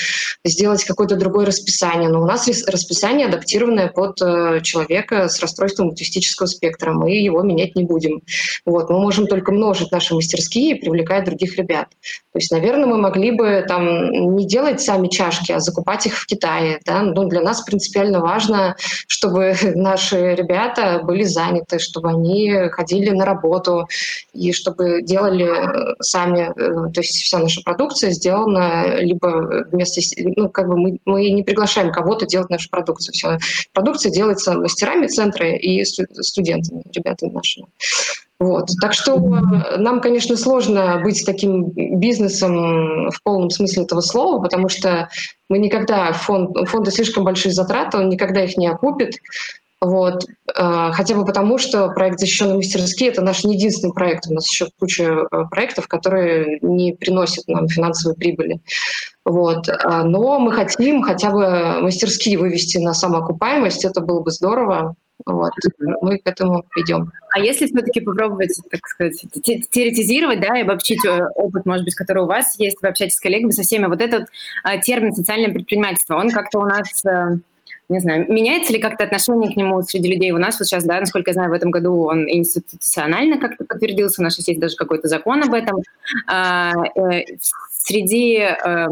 [0.45, 2.09] сделать какое-то другое расписание.
[2.09, 6.93] Но у нас расписание адаптированное под э, человека с расстройством аутистического спектра.
[6.93, 8.23] Мы его менять не будем.
[8.65, 8.89] Вот.
[8.91, 11.89] Мы можем только множить наши мастерские и привлекать других ребят.
[12.33, 16.27] То есть, наверное, мы могли бы там не делать сами чашки, а закупать их в
[16.27, 16.81] Китае.
[16.87, 17.03] Да?
[17.03, 18.77] Но для нас принципиально важно,
[19.09, 23.89] чтобы наши ребята были заняты, чтобы они ходили на работу
[24.33, 30.03] и чтобы делали э, сами, э, то есть вся наша продукция сделана либо вместе,
[30.37, 33.13] ну, как бы мы, мы не приглашаем кого-то делать нашу продукцию.
[33.15, 33.39] Вся
[33.73, 37.67] продукция делается мастерами центра и студентами, ребятами нашими.
[38.41, 38.69] Вот.
[38.81, 45.09] Так что нам, конечно, сложно быть таким бизнесом в полном смысле этого слова, потому что
[45.49, 49.17] мы никогда, фонд, фонды слишком большие затраты, он никогда их не окупит.
[49.85, 50.25] Вот.
[50.57, 54.27] А, хотя бы потому, что проект «Защищенные мастерские»— это наш не единственный проект.
[54.27, 58.61] У нас еще куча э, проектов, которые не приносят нам финансовой прибыли.
[59.27, 59.69] Вот.
[59.69, 64.95] А, но мы хотим хотя бы мастерские вывести на самоокупаемость, это было бы здорово.
[65.27, 65.53] Вот.
[66.01, 67.13] Мы к этому идем.
[67.35, 69.23] А если все-таки попробовать, так сказать,
[69.71, 73.21] теоретизировать, да, и обобщить э, опыт, может быть, который у вас есть, вы общаетесь с
[73.21, 74.29] коллегами со всеми, вот этот
[74.63, 77.03] а, термин «социальное предпринимательство», он как-то у нас
[77.89, 80.31] не знаю, меняется ли как-то отношение к нему среди людей?
[80.33, 84.21] У нас вот сейчас, да, насколько я знаю, в этом году он институционально как-то подтвердился,
[84.21, 85.83] у нас есть даже какой-то закон об этом.
[86.27, 87.25] А, э,
[87.71, 88.87] среди э,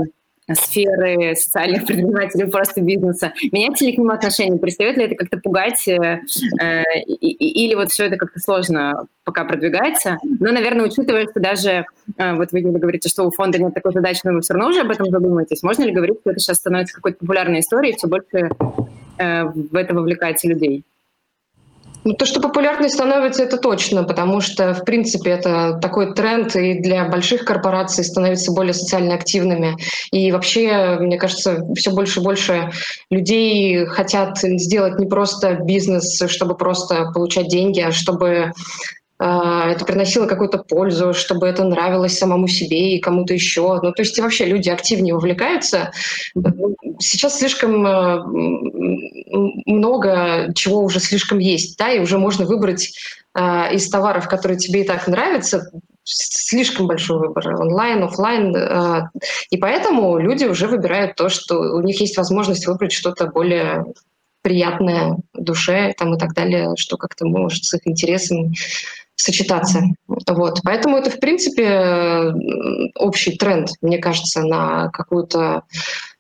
[0.55, 3.33] сферы социальных предпринимателей, просто бизнеса.
[3.53, 4.59] Меняется ли к нему отношение?
[4.59, 5.87] Перестает ли это как-то пугать?
[5.87, 6.21] Э,
[6.61, 10.19] э, или вот все это как-то сложно пока продвигается?
[10.23, 14.21] Но, наверное, учитывая, что даже, э, вот вы говорите, что у фонда нет такой задачи,
[14.25, 16.95] но вы все равно уже об этом задумываетесь, можно ли говорить, что это сейчас становится
[16.95, 18.51] какой-то популярной историей, все больше
[19.19, 20.85] в это вовлекается людей?
[22.05, 26.81] Ну, то, что популярной становится, это точно, потому что, в принципе, это такой тренд, и
[26.81, 29.77] для больших корпораций становятся более социально активными.
[30.11, 32.73] И вообще, мне кажется, все больше и больше
[33.11, 38.53] людей хотят сделать не просто бизнес, чтобы просто получать деньги, а чтобы
[39.25, 43.79] это приносило какую-то пользу, чтобы это нравилось самому себе и кому-то еще.
[43.83, 45.93] Ну, то есть вообще люди активнее вовлекаются.
[46.99, 48.23] Сейчас слишком э,
[49.67, 52.95] много чего уже слишком есть, да, и уже можно выбрать
[53.35, 55.71] э, из товаров, которые тебе и так нравятся,
[56.05, 59.03] слишком большой выбор онлайн, офлайн, э,
[59.51, 63.85] и поэтому люди уже выбирают то, что у них есть возможность выбрать что-то более
[64.43, 68.55] приятное душе там, и так далее, что как-то может с их интересами
[69.17, 69.83] сочетаться.
[70.07, 70.61] Вот.
[70.65, 72.33] Поэтому это, в принципе,
[72.97, 75.63] общий тренд, мне кажется, на какую-то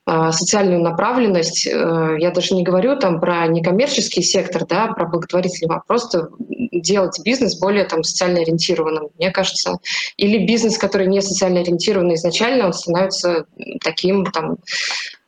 [0.04, 1.64] а, социальную направленность.
[1.66, 7.20] Э, я даже не говорю там про некоммерческий сектор, да, про благотворительный, а просто делать
[7.24, 9.78] бизнес более там социально ориентированным, мне кажется.
[10.16, 13.46] Или бизнес, который не социально ориентированный изначально, он становится
[13.80, 14.56] таким там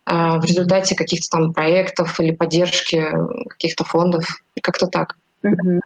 [0.07, 3.09] в результате каких-то там проектов или поддержки
[3.49, 5.17] каких-то фондов, как-то так.
[5.43, 5.81] Mm-hmm.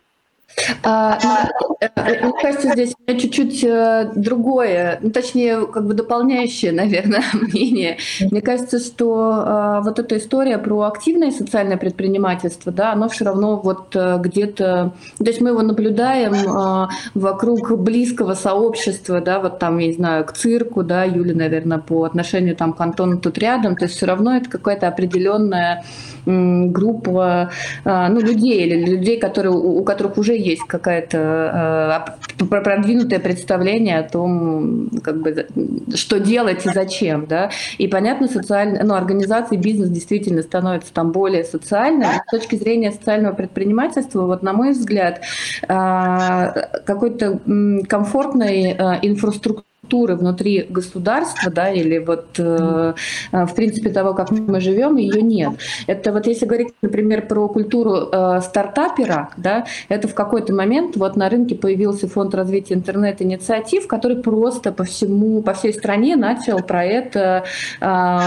[0.83, 1.19] А,
[1.61, 1.89] ну, э,
[2.25, 7.99] мне кажется, здесь у меня чуть-чуть э, другое, ну, точнее, как бы дополняющее, наверное, мнение.
[8.31, 13.57] Мне кажется, что а, вот эта история про активное социальное предпринимательство, да, оно все равно
[13.57, 19.89] вот э, где-то, то есть мы его наблюдаем вокруг близкого сообщества, да, вот там, я
[19.89, 23.85] не знаю, к цирку, да, Юля, наверное, по отношению там к Антону тут рядом, то
[23.85, 25.85] есть все равно это какая-то определенная
[26.27, 27.51] группа
[27.85, 34.90] ну, людей или людей, которые, у которых уже есть какая-то э, продвинутое представление о том,
[35.03, 35.46] как бы,
[35.94, 37.51] что делать и зачем, да.
[37.79, 42.09] И понятно, социальные, ну, организации, бизнес действительно становится там более социальным.
[42.27, 45.22] С точки зрения социального предпринимательства, вот на мой взгляд,
[45.62, 47.40] э, какой-то
[47.88, 52.95] комфортной э, инфраструктуры культуры внутри государства, да, или вот э,
[53.33, 55.53] э, в принципе того, как мы живем, ее нет.
[55.87, 61.17] Это вот если говорить, например, про культуру э, стартапера, да, это в какой-то момент вот
[61.17, 66.85] на рынке появился фонд развития интернет-инициатив, который просто по всему, по всей стране начал про
[66.85, 67.45] это
[67.81, 68.19] э,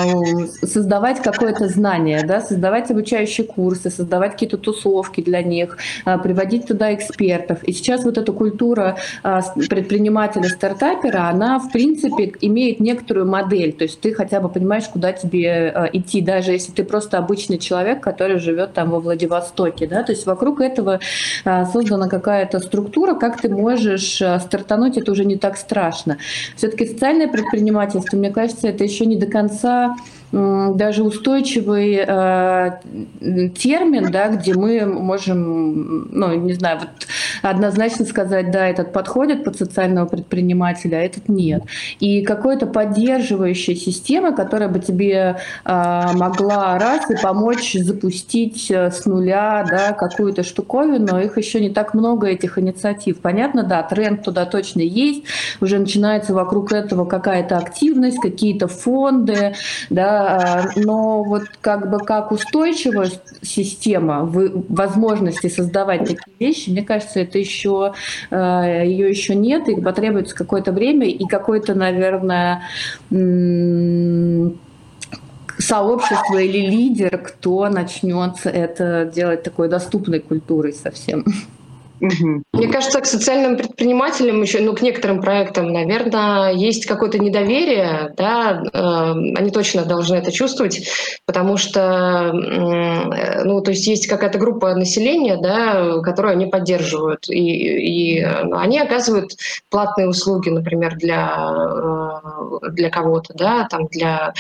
[0.64, 6.94] создавать какое-то знание, да, создавать обучающие курсы, создавать какие-то тусовки для них, э, приводить туда
[6.94, 7.62] экспертов.
[7.64, 13.84] И сейчас вот эта культура э, предпринимателя, стартапера, она в принципе имеет некоторую модель, то
[13.84, 18.02] есть ты хотя бы понимаешь, куда тебе э, идти, даже если ты просто обычный человек,
[18.02, 21.00] который живет там во Владивостоке, да, то есть вокруг этого
[21.46, 26.18] э, создана какая-то структура, как ты можешь э, стартануть, это уже не так страшно.
[26.56, 29.96] Все-таки социальное предпринимательство, мне кажется, это еще не до конца
[30.32, 32.72] даже устойчивый э,
[33.54, 36.90] термин, да, где мы можем, ну, не знаю, вот
[37.42, 41.64] однозначно сказать, да, этот подходит под социального предпринимателя, а этот нет.
[42.00, 49.06] И какой-то поддерживающая система, которая бы тебе э, могла раз и помочь запустить э, с
[49.06, 53.20] нуля, да, какую-то штуковину, их еще не так много, этих инициатив.
[53.20, 55.24] Понятно, да, тренд туда точно есть,
[55.60, 59.54] уже начинается вокруг этого какая-то активность, какие-то фонды,
[59.90, 63.10] да, а, но вот как бы как устойчивая
[63.42, 67.94] система возможности создавать такие вещи, мне кажется, это еще
[68.30, 72.63] а, ее еще нет, и потребуется какое-то время и какой-то, наверное,
[75.58, 81.26] сообщество или лидер, кто начнет это делать такой доступной культурой совсем.
[82.02, 88.64] Мне кажется, к социальным предпринимателям еще, ну, к некоторым проектам, наверное, есть какое-то недоверие, да,
[88.74, 90.90] э, они точно должны это чувствовать,
[91.26, 98.18] потому что, э, ну, то есть есть какая-то группа населения, да, которую они поддерживают, и,
[98.18, 99.34] и они оказывают
[99.70, 101.52] платные услуги, например, для,
[102.64, 104.34] э, для кого-то, да, там, для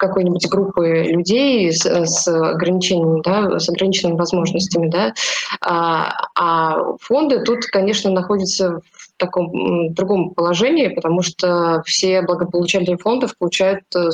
[0.00, 5.14] какой-нибудь группы людей с, с ограничениями, да, с ограниченными возможностями, да,
[5.60, 13.36] а, а фонды тут, конечно, находятся в таком другом положении, потому что все благополучатели фондов
[13.36, 14.08] получают э,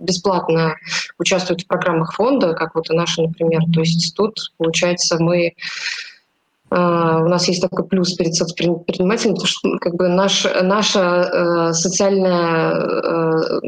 [0.00, 0.76] бесплатно
[1.18, 3.62] участвуют в программах фонда, как вот и наши, например.
[3.72, 5.52] То есть тут, получается, мы э,
[6.70, 13.62] у нас есть такой плюс перед соцпредпринимателем, потому что как бы наш, наша э, социальная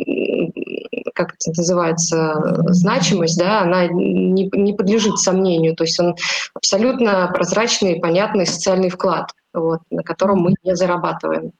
[1.17, 5.75] как это называется, значимость, да, она не, не подлежит сомнению.
[5.75, 6.15] То есть он
[6.55, 11.53] абсолютно прозрачный, понятный социальный вклад, вот, на котором мы не зарабатываем.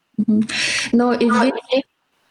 [0.93, 1.85] Но и здесь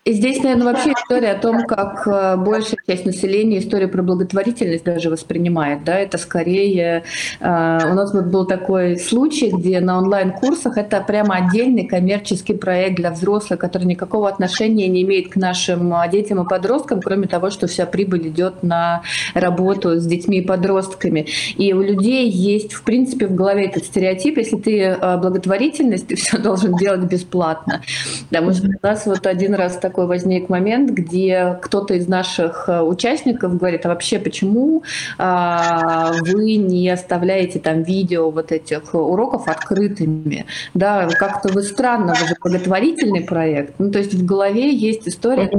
[0.05, 4.83] и здесь, наверное, вообще история о том, как э, большая часть населения историю про благотворительность
[4.83, 5.83] даже воспринимает.
[5.83, 5.97] Да?
[5.97, 7.03] Это скорее...
[7.39, 12.97] Э, у нас вот был такой случай, где на онлайн-курсах это прямо отдельный коммерческий проект
[12.97, 17.49] для взрослых, который никакого отношения не имеет к нашим э, детям и подросткам, кроме того,
[17.49, 19.01] что вся прибыль идет на
[19.33, 21.25] работу с детьми и подростками.
[21.57, 26.37] И у людей есть, в принципе, в голове этот стереотип, если ты благотворительность, ты все
[26.37, 27.81] должен делать бесплатно.
[28.29, 32.81] Что у нас вот один раз так такой возник момент, где кто-то из наших э,
[32.81, 34.84] участников говорит, а вообще почему
[35.17, 40.47] а, вы не оставляете там видео вот этих уроков открытыми?
[40.73, 43.75] Да, как-то вы странно, вы же благотворительный проект.
[43.77, 45.49] Ну, то есть в голове есть история,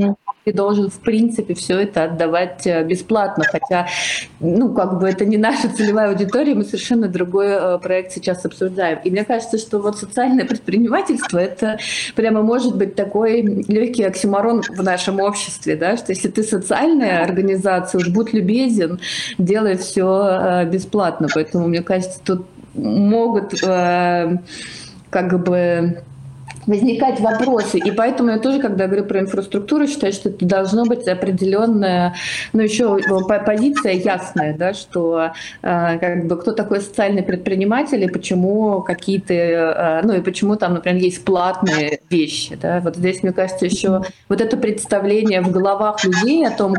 [0.47, 3.89] ты должен, в принципе, все это отдавать э, бесплатно, хотя,
[4.39, 9.01] ну, как бы это не наша целевая аудитория, мы совершенно другой э, проект сейчас обсуждаем.
[9.03, 11.79] И мне кажется, что вот социальное предпринимательство, это
[12.15, 17.99] прямо может быть такой легкий оксюмарон в нашем обществе, да, что если ты социальная организация,
[17.99, 19.01] уж будь любезен,
[19.39, 21.29] делай все э, бесплатно.
[21.33, 26.03] Поэтому, мне кажется, тут могут как бы
[26.67, 27.79] возникать вопросы.
[27.79, 32.15] И поэтому я тоже, когда говорю про инфраструктуру, считаю, что это должно быть определенная,
[32.53, 32.99] ну еще
[33.45, 40.01] позиция ясная, да, что э, как бы кто такой социальный предприниматель и почему какие-то, э,
[40.03, 42.59] ну и почему там, например, есть платные вещи.
[42.61, 42.81] Да.
[42.81, 46.75] Вот здесь, мне кажется, еще вот это представление в головах людей о том,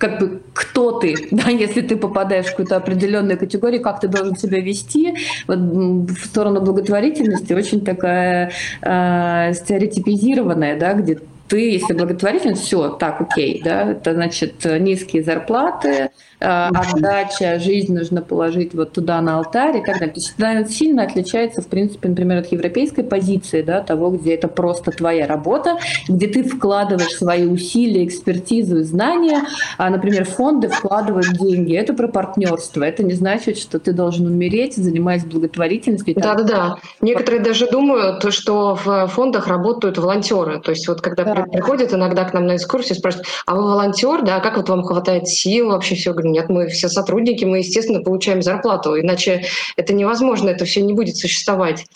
[0.00, 4.34] как бы кто ты, да, если ты попадаешь в какую-то определенную категорию, как ты должен
[4.36, 5.14] себя вести,
[5.46, 11.18] вот в сторону благотворительности очень такая э, стереотипизированная, да, где
[11.50, 16.10] ты, если благотворительность, все, так, окей, да, это значит низкие зарплаты,
[16.40, 20.14] Э, отдача, жизнь нужно положить вот туда на алтарь и так далее.
[20.14, 24.48] То есть это сильно отличается, в принципе, например, от европейской позиции, да, того, где это
[24.48, 25.76] просто твоя работа,
[26.08, 29.42] где ты вкладываешь свои усилия, экспертизу и знания,
[29.76, 31.76] а, например, фонды вкладывают деньги.
[31.76, 32.84] Это про партнерство.
[32.84, 36.14] Это не значит, что ты должен умереть, занимаясь благотворительностью.
[36.14, 36.78] Да-да-да.
[37.02, 40.58] Некоторые даже думают, что в фондах работают волонтеры.
[40.60, 41.39] То есть вот когда да.
[41.44, 45.28] Приходят иногда к нам на экскурсию, спрашивают, а вы волонтер, да, как вот вам хватает
[45.28, 46.12] сил вообще все?
[46.12, 49.44] Говорю, нет, мы все сотрудники, мы, естественно, получаем зарплату, иначе
[49.76, 51.86] это невозможно, это все не будет существовать.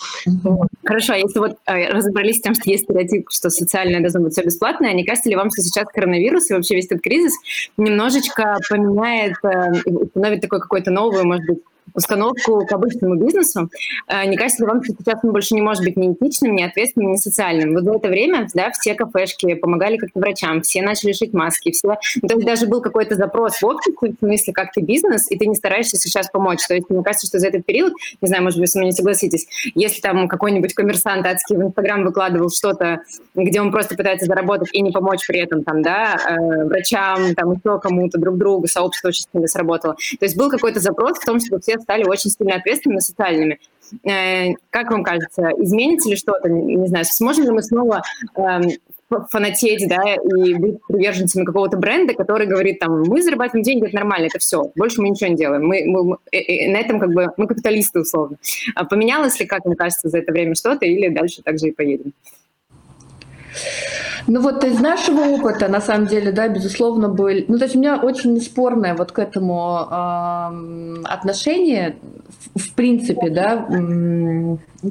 [0.84, 4.32] Хорошо, а если вот э, разобрались с тем, что есть стереотип, что социальное должно быть
[4.32, 7.32] все бесплатное, не кажется ли вам, что сейчас коронавирус и вообще весь этот кризис
[7.76, 11.58] немножечко поменяет, э, установит такой какой-то новый, может быть,
[11.92, 13.70] установку к обычному бизнесу.
[14.08, 16.62] Э, не кажется ли вам, что сейчас он больше не может быть ни этичным, ни
[16.62, 17.74] ответственным, ни социальным?
[17.74, 21.96] Вот за это время да, все кафешки помогали как-то врачам, все начали шить маски, все...
[22.22, 25.38] Ну, то есть даже был какой-то запрос в обществе, в смысле, как ты бизнес, и
[25.38, 26.66] ты не стараешься сейчас помочь.
[26.66, 28.86] То есть мне кажется, что за этот период, не знаю, может быть, вы со мной
[28.86, 33.00] не согласитесь, если там какой-нибудь коммерсант адский в Инстаграм выкладывал что-то,
[33.34, 37.52] где он просто пытается заработать и не помочь при этом там, да, э, врачам, там,
[37.52, 39.94] еще кому-то, друг другу, сообщество очень сработало.
[39.94, 43.60] То есть был какой-то запрос в том, чтобы все стали очень сильно ответственными социальными.
[44.04, 46.48] Э, как вам кажется, изменится ли что-то?
[46.48, 48.02] Не знаю, сможем ли мы снова
[48.36, 48.62] эм,
[49.30, 54.26] фанатеть, да, и быть приверженцами какого-то бренда, который говорит, там, мы зарабатываем деньги, это нормально,
[54.26, 55.66] это все, больше мы ничего не делаем.
[55.66, 58.38] Мы, мы, мы э, э, на этом как бы, мы капиталисты условно.
[58.74, 61.72] А поменялось ли, как мне кажется, за это время что-то, или дальше так же и
[61.72, 62.12] поедем?
[64.26, 67.28] Ну вот из нашего опыта, на самом деле, да, безусловно, был...
[67.48, 71.96] Ну то есть у меня очень спорное вот к этому э, отношение,
[72.54, 73.66] в, принципе, да,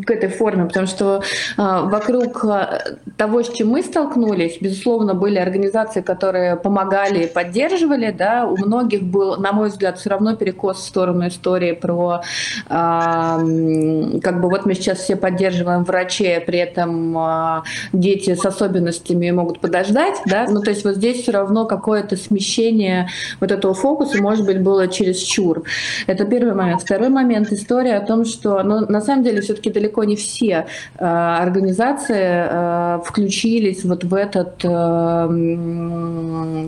[0.05, 1.21] к этой форме, потому что э,
[1.57, 8.45] вокруг э, того, с чем мы столкнулись, безусловно, были организации, которые помогали и поддерживали, да,
[8.45, 12.21] у многих был, на мой взгляд, все равно перекос в сторону истории про,
[12.69, 17.61] э, как бы вот мы сейчас все поддерживаем врачей, при этом э,
[17.93, 23.09] дети с особенностями могут подождать, да, ну то есть вот здесь все равно какое-то смещение
[23.39, 25.63] вот этого фокуса, может быть, было через чур.
[26.07, 26.82] Это первый момент.
[26.82, 30.67] Второй момент, история о том, что, ну, на самом деле, все-таки далеко не все
[30.97, 34.69] э, организации э, включились вот в этот э,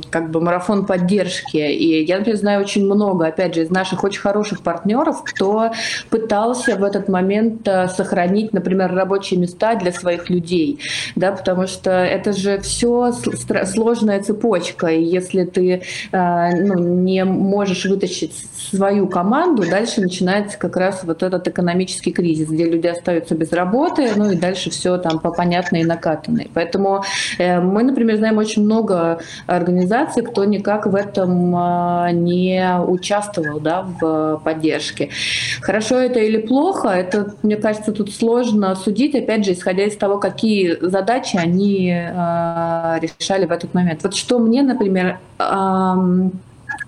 [0.09, 1.57] как бы марафон поддержки.
[1.57, 5.71] И я, например, знаю очень много, опять же, из наших очень хороших партнеров, кто
[6.09, 10.79] пытался в этот момент э, сохранить, например, рабочие места для своих людей,
[11.15, 13.13] да, потому что это же все
[13.65, 15.81] сложная цепочка, и если ты
[16.11, 18.33] э, ну, не можешь вытащить
[18.69, 24.09] свою команду, дальше начинается как раз вот этот экономический кризис, где люди остаются без работы,
[24.15, 26.49] ну и дальше все там по понятной и накатанной.
[26.53, 27.03] Поэтому
[27.37, 33.81] э, мы, например, знаем очень много организаций, кто никак в этом э, не участвовал да,
[33.81, 35.09] в поддержке.
[35.61, 40.19] Хорошо это или плохо, это, мне кажется, тут сложно судить, опять же, исходя из того,
[40.19, 41.89] какие задачи они
[43.01, 44.03] решали в этот момент.
[44.03, 45.19] Вот что мне, например,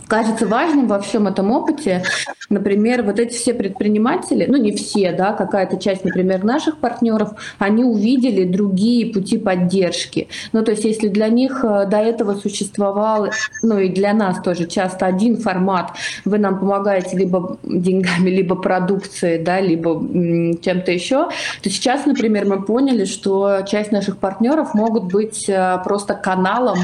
[0.07, 2.03] кажется важным во всем этом опыте,
[2.49, 7.83] например, вот эти все предприниматели, ну не все, да, какая-то часть, например, наших партнеров, они
[7.83, 10.29] увидели другие пути поддержки.
[10.53, 13.29] Ну то есть если для них э, до этого существовал,
[13.61, 15.91] ну и для нас тоже часто один формат,
[16.25, 19.99] вы нам помогаете либо деньгами, либо продукцией, да, либо
[20.61, 21.29] чем-то еще,
[21.61, 26.77] то сейчас, например, мы поняли, что часть наших партнеров могут быть э, просто каналом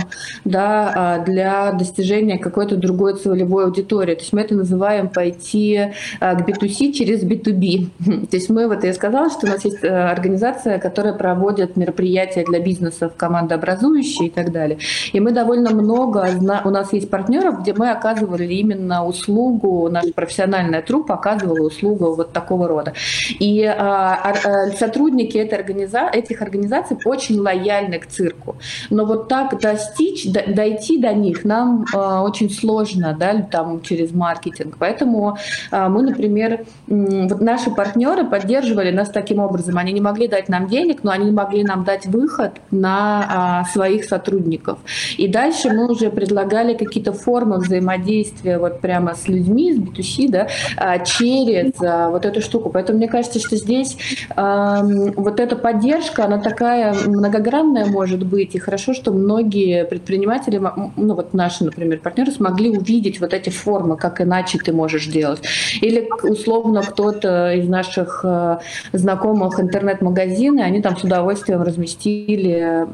[0.45, 4.15] да, э, для достижения какой-то другой другой целевой аудитории.
[4.15, 8.27] То есть мы это называем пойти а, к B2C через B2B.
[8.27, 12.43] То есть мы, вот я сказала, что у нас есть э, организация, которая проводит мероприятия
[12.43, 14.77] для бизнесов, командообразующие и так далее.
[15.13, 16.27] И мы довольно много,
[16.65, 22.33] у нас есть партнеров, где мы оказывали именно услугу, наша профессиональная труппа оказывала услугу вот
[22.33, 22.93] такого рода.
[23.39, 24.33] И а,
[24.77, 26.09] сотрудники этой организа...
[26.11, 28.55] этих организаций очень лояльны к цирку.
[28.89, 34.77] Но вот так достичь, дойти до них нам очень сложно нужно, да, там через маркетинг.
[34.79, 35.37] Поэтому
[35.71, 39.77] а, мы, например, вот наши партнеры поддерживали нас таким образом.
[39.77, 44.05] Они не могли дать нам денег, но они могли нам дать выход на а, своих
[44.05, 44.79] сотрудников.
[45.17, 50.47] И дальше мы уже предлагали какие-то формы взаимодействия вот прямо с людьми, с B2C, да,
[50.77, 52.69] а, через вот эту штуку.
[52.69, 53.97] Поэтому мне кажется, что здесь
[54.35, 58.55] вот эта поддержка, она такая многогранная может быть.
[58.55, 60.61] И хорошо, что многие предприниматели,
[60.95, 65.07] ну вот наши, например, партнеры смогли увидеть увидеть вот эти формы, как иначе ты можешь
[65.07, 65.41] делать.
[65.81, 68.57] Или условно кто-то из наших э,
[68.93, 72.85] знакомых интернет-магазины, они там с удовольствием разместили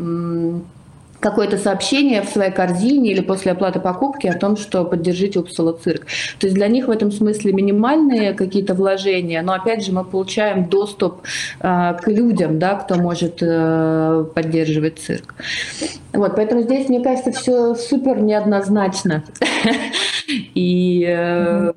[1.20, 6.06] какое-то сообщение в своей корзине или после оплаты покупки о том, что поддержите Упсала цирк.
[6.40, 10.66] То есть для них в этом смысле минимальные какие-то вложения, но опять же мы получаем
[10.66, 11.22] доступ
[11.60, 15.36] э, к людям, да, кто может э, поддерживать цирк.
[16.14, 19.24] Вот, поэтому здесь, мне кажется, все супер неоднозначно.
[20.56, 21.74] И э,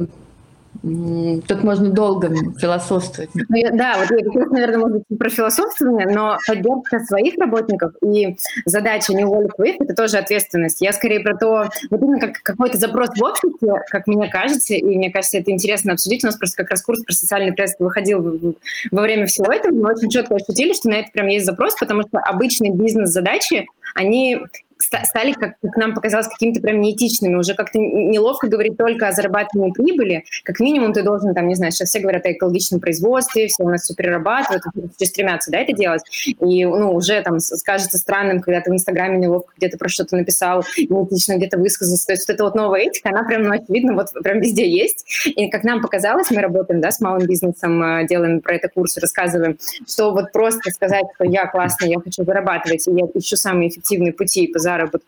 [0.82, 2.28] Тут можно долго
[2.58, 3.30] философствовать.
[3.34, 9.14] Ну, да, вот я, наверное, может быть, про философствование, но поддержка своих работников и задача
[9.14, 10.80] не уволить своих– это тоже ответственность.
[10.80, 14.82] Я скорее про то, вот именно как какой-то запрос в обществе, как мне кажется, и
[14.82, 16.24] мне кажется, это интересно обсудить.
[16.24, 18.56] У нас просто как раз курс про социальный пресс выходил
[18.90, 19.72] во время всего этого.
[19.72, 24.40] Мы очень четко ощутили, что на это прям есть запрос, потому что обычные бизнес-задачи, они
[24.82, 27.34] стали, как, как нам показалось, какими-то прям неэтичными.
[27.34, 30.24] Уже как-то неловко говорить только о зарабатывании прибыли.
[30.44, 33.68] Как минимум ты должен, там, не знаю, сейчас все говорят о экологичном производстве, все у
[33.68, 34.62] нас все перерабатывают,
[34.96, 36.02] все стремятся, да, это делать.
[36.26, 40.64] И, ну, уже там скажется странным, когда ты в Инстаграме неловко где-то про что-то написал,
[40.76, 42.06] неэтично где-то высказался.
[42.06, 45.04] То есть вот эта вот новая этика, она прям, ну, очевидно, вот прям везде есть.
[45.26, 49.00] И как нам показалось, мы работаем, да, с малым бизнесом, э, делаем про это курсы,
[49.00, 53.68] рассказываем, что вот просто сказать, что я классный, я хочу зарабатывать, и я ищу самые
[53.68, 54.58] эффективные пути по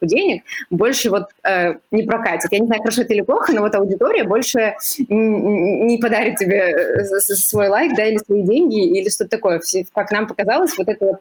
[0.03, 2.53] денег, больше вот э, не прокатит.
[2.53, 4.77] Я не знаю, хорошо это или плохо, но вот аудитория больше
[5.09, 9.61] не подарит тебе э, свой лайк, да, или свои деньги, или что-то такое.
[9.95, 11.21] Как нам показалось, вот, это вот,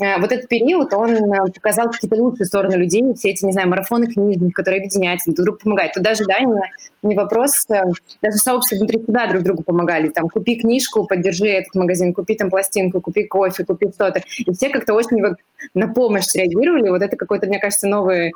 [0.00, 3.68] э, вот этот период, он э, показал какие-то лучшие стороны людей, все эти, не знаю,
[3.68, 5.94] марафоны книжных, которые объединяют, друг другу помогают.
[5.94, 6.60] Тут даже, да, не,
[7.02, 7.82] не вопрос, э,
[8.22, 10.08] даже сообщества внутри себя друг другу помогали.
[10.08, 14.22] Там, купи книжку, поддержи этот магазин, купи там пластинку, купи кофе, купи что-то.
[14.38, 15.22] И все как-то очень
[15.74, 16.88] на помощь реагировали.
[16.88, 18.32] Вот это какой-то, мне кажется, новый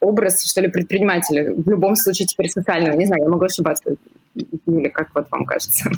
[0.00, 1.52] образ, что ли, предпринимателя.
[1.52, 2.96] В любом случае теперь социального.
[2.96, 3.96] Не знаю, я могу ошибаться.
[4.34, 5.90] Или как вот вам кажется?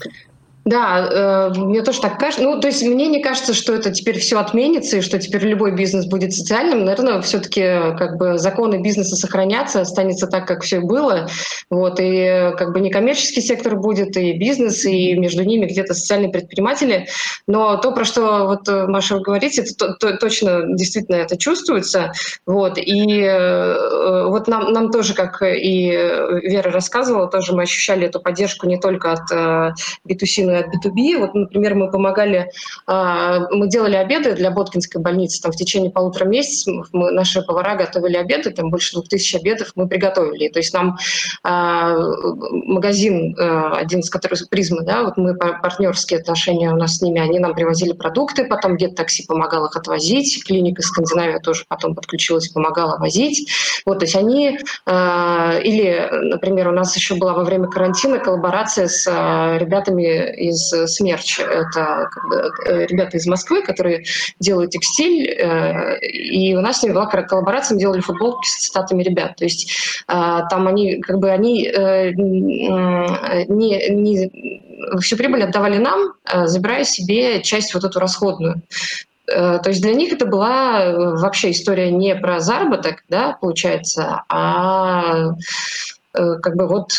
[0.65, 2.43] Да, э, мне тоже так кажется.
[2.43, 5.73] Ну, то есть мне не кажется, что это теперь все отменится и что теперь любой
[5.73, 6.85] бизнес будет социальным.
[6.85, 7.63] Наверное, все-таки
[7.97, 11.29] как бы законы бизнеса сохранятся, останется так, как все было.
[11.71, 17.09] Вот, и как бы некоммерческий сектор будет, и бизнес, и между ними где-то социальные предприниматели.
[17.47, 22.13] Но то, про что вот Маша вы говорите, это то, то, точно действительно это чувствуется.
[22.45, 25.89] Вот, и э, вот нам, нам тоже, как и
[26.43, 29.73] Вера рассказывала, тоже мы ощущали эту поддержку не только от э,
[30.07, 31.19] B2C, но от B2B.
[31.19, 32.51] Вот, например, мы помогали,
[32.87, 37.77] а, мы делали обеды для Боткинской больницы, там в течение полутора месяцев мы, наши повара
[37.77, 40.49] готовили обеды, там больше двух тысяч обедов мы приготовили.
[40.49, 40.99] То есть нам
[41.43, 41.97] а,
[42.53, 47.21] магазин, а, один из которых призма, да, вот мы партнерские отношения у нас с ними,
[47.21, 52.49] они нам привозили продукты, потом где-то такси помогал их отвозить, клиника Скандинавия тоже потом подключилась,
[52.49, 53.51] помогала возить.
[53.87, 59.07] Вот, то есть они, или, например, у нас еще была во время карантина коллаборация с
[59.59, 61.41] ребятами из Смерч.
[61.41, 62.09] Это
[62.67, 64.05] э, ребята из Москвы, которые
[64.39, 65.31] делают текстиль.
[65.31, 69.37] Э, и у нас с ними была коллаборация, мы делали футболки с цитатами ребят.
[69.37, 71.69] То есть э, там они как бы они
[73.49, 74.31] не, не
[75.01, 76.15] всю прибыль отдавали нам,
[76.47, 78.63] забирая себе часть вот эту расходную.
[79.27, 85.33] То есть для них это была вообще история не про заработок, да, получается, а Э,
[86.43, 86.91] как бы вот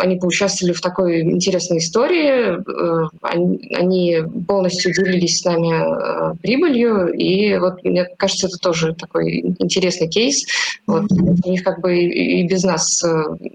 [0.00, 7.56] они поучаствовали в такой интересной истории, э, они полностью делились с нами э, прибылью, и
[7.58, 10.46] вот мне кажется, это тоже такой интересный кейс.
[10.86, 13.02] Вот, у них как бы и без нас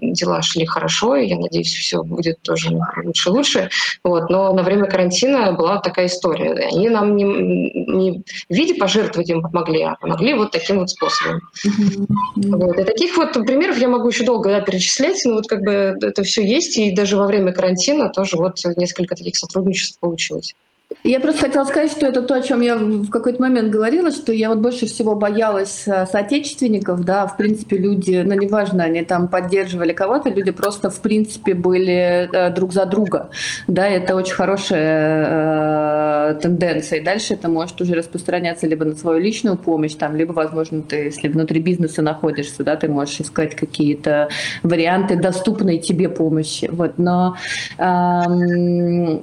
[0.00, 2.70] дела шли хорошо, и я надеюсь, все будет тоже
[3.04, 3.70] лучше-лучше.
[4.04, 6.52] Вот, но на время карантина была такая история.
[6.72, 11.40] Они нам не, не в виде пожертвовать им помогли, а помогли вот таким вот способом.
[11.64, 12.56] Mm-hmm.
[12.56, 12.78] Вот.
[12.78, 15.96] И таких вот примеров я могу еще долго да, перечислять, перечислять, но вот как бы
[16.02, 20.54] это все есть, и даже во время карантина тоже вот несколько таких сотрудничеств получилось.
[21.02, 24.32] Я просто хотела сказать, что это то, о чем я в какой-то момент говорила, что
[24.32, 29.26] я вот больше всего боялась э, соотечественников, да, в принципе, люди, ну, неважно, они там
[29.26, 33.30] поддерживали кого-то, люди просто, в принципе, были э, друг за друга,
[33.66, 39.18] да, это очень хорошая э, тенденция, и дальше это может уже распространяться либо на свою
[39.18, 44.28] личную помощь, там, либо, возможно, ты, если внутри бизнеса находишься, да, ты можешь искать какие-то
[44.62, 47.36] варианты доступной тебе помощи, вот, но
[47.78, 49.22] эм,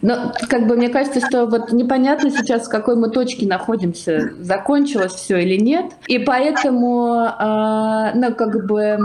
[0.00, 5.12] но как бы мне кажется, что вот непонятно сейчас, в какой мы точке находимся, закончилось
[5.12, 5.86] все или нет.
[6.06, 8.98] И поэтому, э, ну, как бы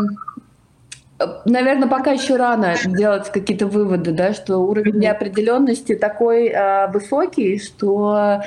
[1.45, 8.43] Наверное, пока еще рано делать какие-то выводы, да, что уровень неопределенности такой э, высокий, что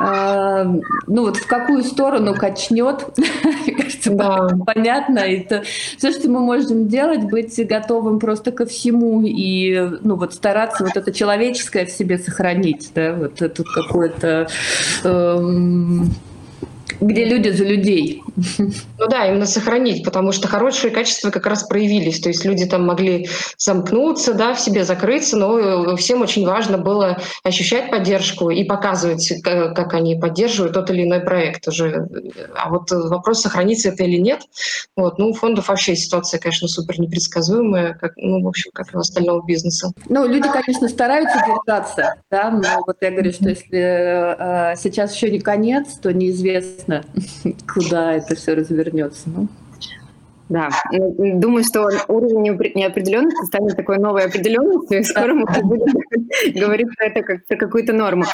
[0.00, 0.64] э,
[1.06, 4.48] ну вот в какую сторону качнет, мне кажется, да.
[4.66, 5.20] понятно.
[5.20, 5.62] Это
[5.96, 10.96] все, что мы можем делать, быть готовым просто ко всему и ну вот стараться вот
[10.96, 14.48] это человеческое в себе сохранить, да, вот тут какое-то
[15.04, 15.38] э,
[17.00, 18.22] где люди за людей.
[18.56, 22.20] Ну да, именно сохранить, потому что хорошие качества как раз проявились.
[22.20, 27.18] То есть люди там могли замкнуться, да, в себе закрыться, но всем очень важно было
[27.44, 32.08] ощущать поддержку и показывать, как они поддерживают тот или иной проект уже.
[32.54, 34.42] А вот вопрос, сохранится это или нет,
[34.96, 38.96] вот, ну, у фондов вообще ситуация, конечно, супер непредсказуемая, как, ну, в общем, как и
[38.96, 39.92] у остального бизнеса.
[40.08, 45.30] Ну, люди, конечно, стараются держаться, да, но вот я говорю, что если э, сейчас еще
[45.30, 46.87] не конец, то неизвестно,
[47.74, 49.28] куда это все развернется.
[49.30, 49.48] Ну.
[50.48, 52.42] Да, ну, думаю, что уровень
[52.74, 55.94] неопределенности станет такой новой определенностью, и скоро мы будем
[56.60, 58.24] говорить про это как про какую-то норму.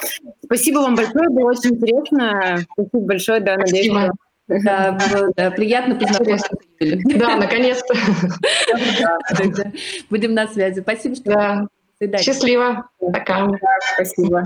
[0.45, 2.59] Спасибо вам большое, было очень интересно.
[2.71, 4.11] Спасибо большое, да, надеюсь, что
[4.47, 6.49] да, было да, приятно познакомиться.
[6.79, 7.95] Да, наконец-то.
[10.09, 10.81] Будем на связи.
[10.81, 11.67] Спасибо, что
[11.99, 12.17] да.
[12.19, 12.89] Счастливо.
[12.99, 13.49] Пока.
[13.95, 14.43] спасибо.